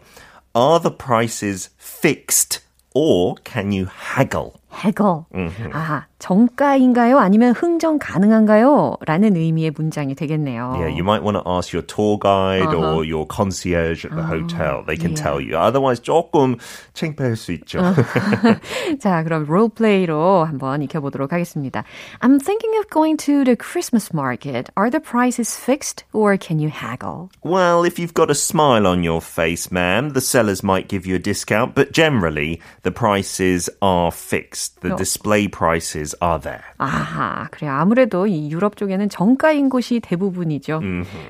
Are 0.55 0.81
the 0.81 0.95
prices 0.95 1.71
fixed 1.81 2.61
or 2.95 3.37
can 3.45 3.73
you 3.73 3.87
haggle? 3.87 4.61
haggle. 4.71 5.25
아, 5.73 6.07
정가인가요? 6.19 7.19
아니면 7.19 7.53
흥정 7.53 7.99
가능한가요? 7.99 8.97
라는 9.07 9.37
의미의 9.37 9.71
문장이 9.71 10.15
되겠네요. 10.15 10.75
Yeah, 10.77 10.89
you 10.89 11.03
might 11.03 11.23
want 11.23 11.37
to 11.37 11.43
ask 11.47 11.73
your 11.73 11.83
tour 11.83 12.19
guide 12.19 12.69
uh-huh. 12.69 12.97
or 12.97 13.05
your 13.05 13.27
concierge 13.27 14.05
at 14.05 14.13
the 14.13 14.23
uh, 14.23 14.27
hotel. 14.27 14.85
They 14.87 14.97
can 14.97 15.13
yeah. 15.13 15.23
tell 15.23 15.41
you. 15.41 15.57
Otherwise 15.57 16.03
조금 16.03 16.57
창피할 16.93 17.37
수 17.37 17.53
있죠. 17.53 17.81
자, 19.01 19.23
그럼 19.25 19.47
롤플레이로 19.47 20.45
한번 20.45 20.83
익혀보도록 20.83 21.33
하겠습니다. 21.33 21.85
I'm 22.21 22.39
thinking 22.39 22.77
of 22.79 22.91
going 22.91 23.17
to 23.25 23.45
the 23.45 23.57
Christmas 23.57 24.13
market. 24.13 24.69
Are 24.77 24.91
the 24.91 25.01
prices 25.01 25.57
fixed 25.57 26.05
or 26.13 26.37
can 26.37 26.61
you 26.61 26.69
haggle? 26.69 27.31
Well, 27.43 27.85
if 27.85 27.99
you've 27.99 28.15
got 28.15 28.31
a 28.31 28.35
smile 28.35 28.87
on 28.87 29.03
your 29.03 29.23
face, 29.23 29.73
ma'am, 29.73 30.11
the 30.11 30.21
sellers 30.21 30.63
might 30.63 30.89
give 30.89 31.07
you 31.07 31.17
a 31.17 31.19
discount, 31.19 31.75
but 31.75 31.93
generally 31.93 32.61
the 32.83 32.93
prices 32.93 33.71
are 33.81 34.13
fixed. 34.13 34.83
The 34.83 34.95
display 34.97 35.49
prices 35.49 36.14
are 36.24 36.40
there. 36.42 36.62
아하, 36.78 37.48
그래 37.52 37.68
아무래도 37.68 38.28
이 38.28 38.50
유럽 38.52 38.76
쪽에는 38.78 39.10
정가인 39.10 39.70
곳이 39.70 40.00
대부분이죠. 40.02 40.82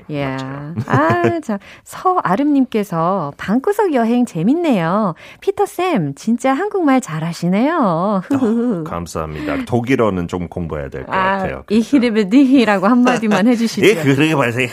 예. 0.09 0.23
Yeah. 0.23 0.81
아, 0.87 1.39
자, 1.41 1.59
서아름님께서 1.83 3.33
방구석 3.37 3.93
여행 3.93 4.25
재밌네요. 4.25 5.15
피터 5.41 5.65
쌤, 5.65 6.13
진짜 6.15 6.53
한국말 6.53 7.01
잘하시네요. 7.01 8.21
어, 8.31 8.83
감사합니다. 8.85 9.65
독일어는 9.65 10.27
좀 10.27 10.47
공부해야 10.47 10.89
될것 10.89 11.13
아, 11.13 11.37
같아요. 11.37 11.63
이히르베디라고 11.69 12.87
한마디만 12.87 13.47
해주시죠. 13.47 13.85
예, 13.87 13.95
그러게 13.95 14.35
말세요. 14.35 14.69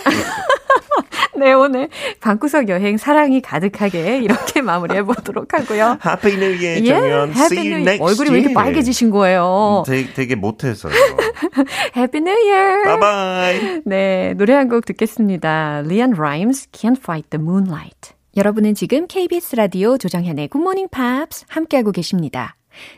네, 1.37 1.53
오늘 1.55 1.88
방구석 2.21 2.68
여행 2.68 2.97
사랑이 2.99 3.40
가득하게 3.40 4.18
이렇게 4.18 4.61
마무리해 4.61 5.03
보도록 5.03 5.55
하고요. 5.55 5.99
Happy 6.05 6.35
New 6.35 6.53
Year, 6.62 6.85
정연. 6.85 7.31
Yeah, 7.31 7.45
See 7.47 7.73
you 7.73 7.81
next 7.81 8.03
얼굴이 8.03 8.31
왜 8.31 8.40
이렇게 8.40 8.55
빨개지신 8.55 9.11
거예요? 9.11 9.83
되게, 9.87 10.12
되게 10.12 10.35
못해서요. 10.35 10.92
Happy 11.97 12.21
New 12.21 12.51
Year. 12.51 12.85
Bye 12.85 13.01
bye. 13.01 13.83
네, 13.87 14.35
노래 14.35 14.53
한 14.55 14.68
곡 14.68 14.85
듣겠습니다. 14.87 15.83
Leon 15.87 16.12
Rimes, 16.14 16.68
Can't 16.71 16.99
Fight 16.99 17.31
the 17.31 17.42
Moonlight. 17.42 18.12
여러분은 18.37 18.75
지금 18.75 19.07
KBS 19.07 19.57
라디오 19.57 19.99
조정현의 19.99 20.49
굿모닝 20.49 20.88
팝스 20.90 21.45
함께하고 21.49 21.92
계십니다. 21.92 22.57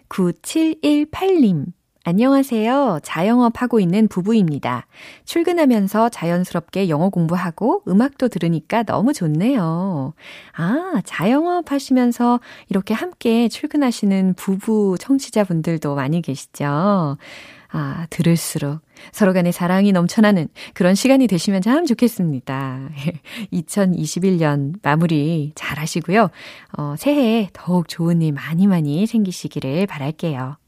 9718님. 0.09 1.67
안녕하세요. 2.07 3.01
자영업 3.03 3.63
하고 3.63 3.81
있는 3.81 4.09
부부입니다. 4.09 4.87
출근하면서 5.25 6.11
자연스럽게 6.11 6.91
영어 6.91 7.09
공부하고 7.09 7.83
음악도 7.89 8.29
들으니까 8.29 8.83
너무 8.83 9.15
좋네요. 9.15 10.13
아, 10.55 11.01
자영업 11.07 11.73
하시면서 11.73 12.41
이렇게 12.69 12.93
함께 12.93 13.49
출근하시는 13.49 14.35
부부 14.35 14.97
청취자분들도 15.01 15.95
많이 15.95 16.21
계시죠? 16.21 17.17
아, 17.73 18.07
들을수록 18.11 18.81
서로 19.11 19.33
간의 19.33 19.53
사랑이 19.53 19.91
넘쳐나는 19.93 20.49
그런 20.75 20.95
시간이 20.95 21.27
되시면 21.27 21.63
참 21.63 21.87
좋겠습니다. 21.87 22.91
2021년 23.51 24.75
마무리 24.83 25.53
잘 25.55 25.79
하시고요. 25.79 26.29
어, 26.77 26.95
새해에 26.99 27.49
더욱 27.55 27.89
좋은 27.89 28.21
일 28.21 28.33
많이 28.33 28.67
많이 28.67 29.07
생기시기를 29.07 29.87
바랄게요. 29.87 30.59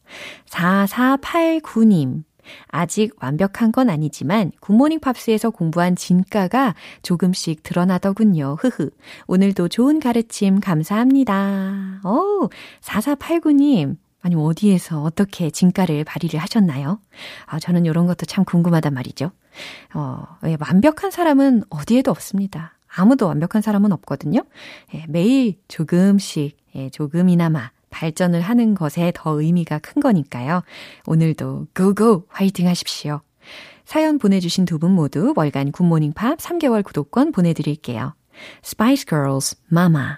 4489님. 0.48 2.24
아직 2.68 3.12
완벽한 3.20 3.72
건 3.72 3.90
아니지만 3.90 4.52
굿모닝 4.60 5.00
팝스에서 5.00 5.50
공부한 5.50 5.96
진가가 5.96 6.74
조금씩 7.02 7.62
드러나더군요. 7.62 8.56
흐흐. 8.60 8.90
오늘도 9.26 9.68
좋은 9.68 10.00
가르침 10.00 10.60
감사합니다. 10.60 12.00
오, 12.04 12.48
4489님. 12.82 13.96
아니, 14.22 14.34
어디에서 14.34 15.02
어떻게 15.02 15.50
진가를 15.50 16.02
발휘를 16.04 16.40
하셨나요? 16.40 17.00
아, 17.46 17.60
저는 17.60 17.84
이런 17.84 18.06
것도 18.06 18.26
참 18.26 18.44
궁금하단 18.44 18.92
말이죠. 18.92 19.30
어, 19.94 20.24
예, 20.46 20.56
완벽한 20.58 21.12
사람은 21.12 21.62
어디에도 21.70 22.10
없습니다. 22.10 22.76
아무도 22.88 23.26
완벽한 23.26 23.62
사람은 23.62 23.92
없거든요. 23.92 24.42
예, 24.94 25.04
매일 25.08 25.60
조금씩, 25.68 26.56
예, 26.74 26.90
조금이나마 26.90 27.70
발전을 27.90 28.40
하는 28.40 28.74
것에 28.74 29.12
더 29.14 29.40
의미가 29.40 29.78
큰 29.78 30.02
거니까요. 30.02 30.62
오늘도 31.06 31.68
고고 31.74 32.26
화이팅 32.28 32.66
하십시오. 32.68 33.20
사연 33.84 34.18
보내주신 34.18 34.64
두 34.64 34.78
분 34.78 34.92
모두 34.92 35.32
월간 35.36 35.72
굿모닝 35.72 36.12
팝 36.14 36.38
3개월 36.38 36.82
구독권 36.84 37.32
보내드릴게요. 37.32 38.14
Spice 38.64 39.04
Girls, 39.06 39.56
Mama. 39.72 40.16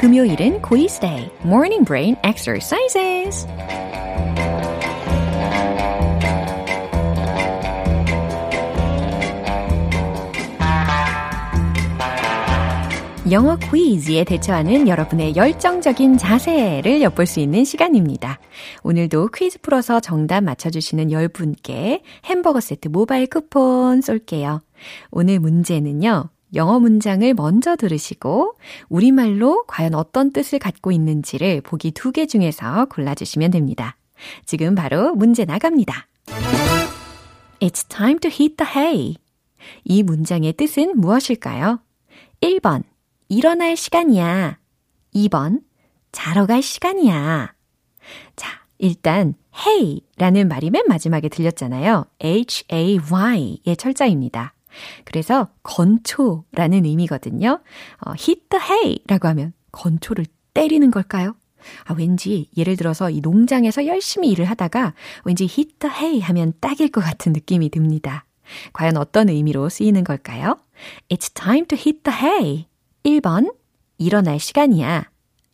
금요일은 0.00 0.62
quiz 0.62 0.98
day, 0.98 1.30
morning 1.44 1.84
brain 1.84 2.16
exercises. 2.24 3.46
영어 13.30 13.56
퀴즈에 13.56 14.24
대처하는 14.24 14.88
여러분의 14.88 15.36
열정적인 15.36 16.18
자세를 16.18 17.00
엿볼 17.02 17.26
수 17.26 17.38
있는 17.38 17.64
시간입니다. 17.64 18.40
오늘도 18.82 19.28
퀴즈 19.28 19.60
풀어서 19.60 20.00
정답 20.00 20.42
맞춰주시는 20.42 21.08
10분께 21.08 22.00
햄버거 22.24 22.60
세트 22.60 22.88
모바일 22.88 23.28
쿠폰 23.28 24.00
쏠게요. 24.00 24.62
오늘 25.10 25.38
문제는요. 25.38 26.30
영어 26.54 26.80
문장을 26.80 27.32
먼저 27.34 27.76
들으시고 27.76 28.54
우리말로 28.88 29.64
과연 29.68 29.94
어떤 29.94 30.32
뜻을 30.32 30.58
갖고 30.58 30.90
있는지를 30.90 31.60
보기 31.60 31.92
두 31.92 32.10
개 32.10 32.26
중에서 32.26 32.86
골라주시면 32.86 33.52
됩니다. 33.52 33.96
지금 34.44 34.74
바로 34.74 35.14
문제 35.14 35.44
나갑니다. 35.44 36.08
It's 37.60 37.88
time 37.88 38.18
to 38.18 38.28
hit 38.30 38.56
the 38.56 38.72
hay. 38.74 39.14
이 39.84 40.02
문장의 40.02 40.54
뜻은 40.54 40.98
무엇일까요? 40.98 41.78
1번 42.40 42.82
일어날 43.30 43.76
시간이야. 43.76 44.58
2번, 45.14 45.60
자러 46.10 46.46
갈 46.46 46.62
시간이야. 46.62 47.54
자, 48.34 48.48
일단 48.78 49.34
hey라는 49.56 50.48
말이 50.48 50.70
맨 50.70 50.82
마지막에 50.88 51.28
들렸잖아요. 51.28 52.06
h-a-y의 52.20 53.76
철자입니다. 53.78 54.54
그래서 55.04 55.48
건초라는 55.62 56.84
의미거든요. 56.84 57.60
어, 58.00 58.10
hit 58.10 58.48
the 58.48 58.64
hay라고 58.64 59.28
하면 59.28 59.52
건초를 59.70 60.26
때리는 60.52 60.90
걸까요? 60.90 61.36
아, 61.84 61.94
왠지 61.94 62.50
예를 62.56 62.76
들어서 62.76 63.10
이 63.10 63.20
농장에서 63.20 63.86
열심히 63.86 64.30
일을 64.30 64.46
하다가 64.46 64.94
왠지 65.24 65.44
hit 65.44 65.74
the 65.78 65.94
hay 65.94 66.18
하면 66.18 66.52
딱일 66.60 66.90
것 66.90 67.00
같은 67.00 67.32
느낌이 67.32 67.70
듭니다. 67.70 68.24
과연 68.72 68.96
어떤 68.96 69.28
의미로 69.28 69.68
쓰이는 69.68 70.02
걸까요? 70.02 70.56
It's 71.08 71.32
time 71.32 71.66
to 71.66 71.78
hit 71.78 72.02
the 72.02 72.18
hay. 72.18 72.69
1번, 73.04 73.54
일어날 73.98 74.38
시간이야. 74.38 75.10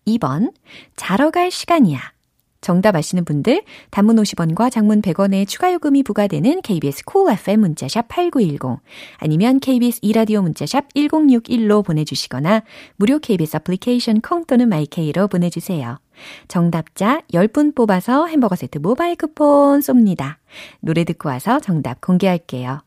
2번, 0.07 0.53
자러 0.97 1.31
갈 1.31 1.51
시간이야. 1.51 2.17
정답 2.61 2.97
아시는 2.97 3.25
분들, 3.25 3.63
단문 3.91 4.17
50원과 4.17 4.73
장문 4.73 5.01
100원의 5.01 5.47
추가 5.47 5.73
요금이 5.73 6.03
부과되는 6.03 6.63
KBS 6.63 7.05
cool 7.09 7.33
FM 7.33 7.61
문자샵 7.61 8.09
8910 8.09 8.81
아니면 9.19 9.61
KBS 9.61 10.01
이라디오 10.03 10.43
문자샵 10.43 10.93
1061로 10.95 11.85
보내주시거나 11.85 12.65
무료 12.97 13.21
KBS 13.21 13.59
애플리케이션 13.59 14.21
콩 14.21 14.45
또는 14.47 14.69
마이케이로 14.69 15.29
보내주세요. 15.29 16.01
정답자 16.49 17.21
10분 17.33 17.77
뽑아서 17.77 18.27
햄버거 18.27 18.57
세트 18.57 18.79
모바일 18.79 19.15
쿠폰 19.15 19.79
쏩니다. 19.79 20.37
노래 20.81 21.05
듣고 21.05 21.29
와서 21.29 21.61
정답 21.61 22.01
공개할게요. 22.01 22.81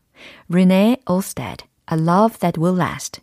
Renee 0.50 0.96
Olstead, 1.08 1.64
A 1.90 1.98
Love 1.98 2.38
That 2.40 2.60
Will 2.60 2.78
Last. 2.78 3.22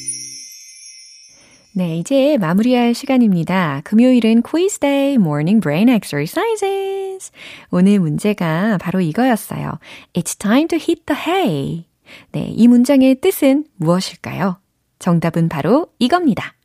네, 1.73 1.97
이제 1.97 2.37
마무리할 2.37 2.93
시간입니다. 2.93 3.79
금요일은 3.85 4.41
quiz 4.41 4.79
day, 4.79 5.13
morning 5.13 5.61
brain 5.61 5.87
exercises. 5.87 7.31
오늘 7.69 7.99
문제가 7.99 8.77
바로 8.77 8.99
이거였어요. 8.99 9.79
It's 10.11 10.37
time 10.37 10.67
to 10.67 10.77
hit 10.77 11.05
the 11.05 11.21
hay. 11.25 11.85
네, 12.33 12.51
이 12.53 12.67
문장의 12.67 13.21
뜻은 13.21 13.67
무엇일까요? 13.77 14.59
정답은 14.99 15.47
바로 15.47 15.87
이겁니다. 15.97 16.55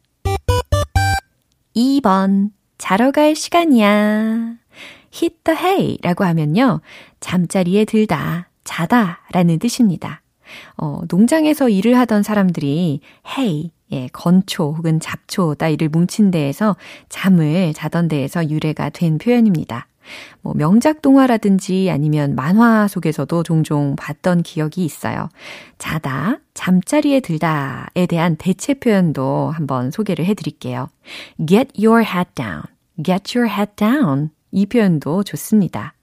2번. 1.77 2.51
자러 2.77 3.13
갈 3.13 3.37
시간이야. 3.37 4.57
hit 5.15 5.37
the 5.45 5.59
hay 5.59 5.99
라고 6.03 6.25
하면요. 6.25 6.81
잠자리에 7.21 7.85
들다, 7.85 8.51
자다 8.65 9.21
라는 9.31 9.61
뜻입니다. 9.61 10.23
어, 10.77 11.01
농장에서 11.09 11.69
일을 11.69 11.97
하던 11.97 12.23
사람들이 12.23 13.01
hay, 13.39 13.71
예, 13.93 14.09
건초 14.13 14.75
혹은 14.77 15.01
잡초 15.01 15.55
따위를 15.55 15.89
뭉친 15.89 16.31
데에서 16.31 16.77
잠을 17.09 17.73
자던 17.75 18.09
데에서 18.09 18.49
유래가 18.51 18.89
된 18.91 19.19
표현입니다. 19.19 19.87
뭐 20.41 20.55
명작 20.55 21.03
동화라든지 21.03 21.91
아니면 21.91 22.35
만화 22.35 22.89
속에서도 22.89 23.43
종종 23.43 23.97
봤던 23.97 24.43
기억이 24.43 24.85
있어요. 24.85 25.29
자다, 25.79 26.39
잠자리에 26.55 27.21
들다에 27.21 28.07
대한 28.09 28.37
대체 28.37 28.75
표현도 28.75 29.51
한번 29.51 29.91
소개를 29.91 30.25
해 30.25 30.35
드릴게요. 30.35 30.89
get 31.47 31.71
your 31.77 32.05
head 32.05 32.31
down. 32.35 32.63
get 33.03 33.37
your 33.37 33.53
head 33.53 33.73
down. 33.77 34.31
이 34.53 34.67
표현도 34.67 35.25
좋습니다. 35.25 35.95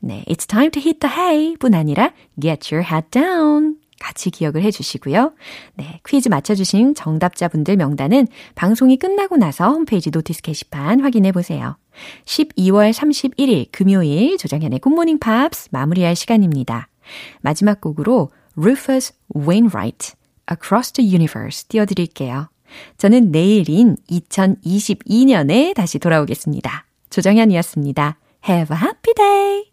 네, 0.00 0.24
it's 0.28 0.46
time 0.46 0.70
to 0.70 0.80
hit 0.80 1.00
the 1.00 1.14
hay 1.14 1.56
뿐 1.58 1.74
아니라 1.74 2.12
get 2.40 2.74
your 2.74 2.86
head 2.86 3.08
down. 3.10 3.76
같이 4.00 4.30
기억을 4.30 4.62
해 4.62 4.70
주시고요. 4.70 5.32
네, 5.74 6.00
퀴즈 6.06 6.28
맞춰주신 6.28 6.94
정답자분들 6.94 7.76
명단은 7.76 8.26
방송이 8.54 8.98
끝나고 8.98 9.36
나서 9.36 9.70
홈페이지 9.70 10.10
notice 10.10 10.42
게시판 10.42 11.00
확인해 11.00 11.32
보세요. 11.32 11.76
12월 12.24 12.92
31일 12.92 13.68
금요일 13.72 14.36
조정현의 14.36 14.80
굿모닝 14.80 15.18
팝스 15.18 15.68
마무리할 15.72 16.14
시간입니다. 16.14 16.88
마지막 17.40 17.80
곡으로 17.80 18.30
Rufus 18.56 19.12
Wainwright, 19.34 20.14
Across 20.50 20.92
the 20.92 21.10
Universe 21.10 21.68
띄워드릴게요. 21.68 22.48
저는 22.98 23.30
내일인 23.30 23.96
2022년에 24.10 25.74
다시 25.74 25.98
돌아오겠습니다. 25.98 26.86
조정현이었습니다. 27.10 28.18
Have 28.48 28.76
a 28.76 28.82
happy 28.82 29.14
day! 29.14 29.64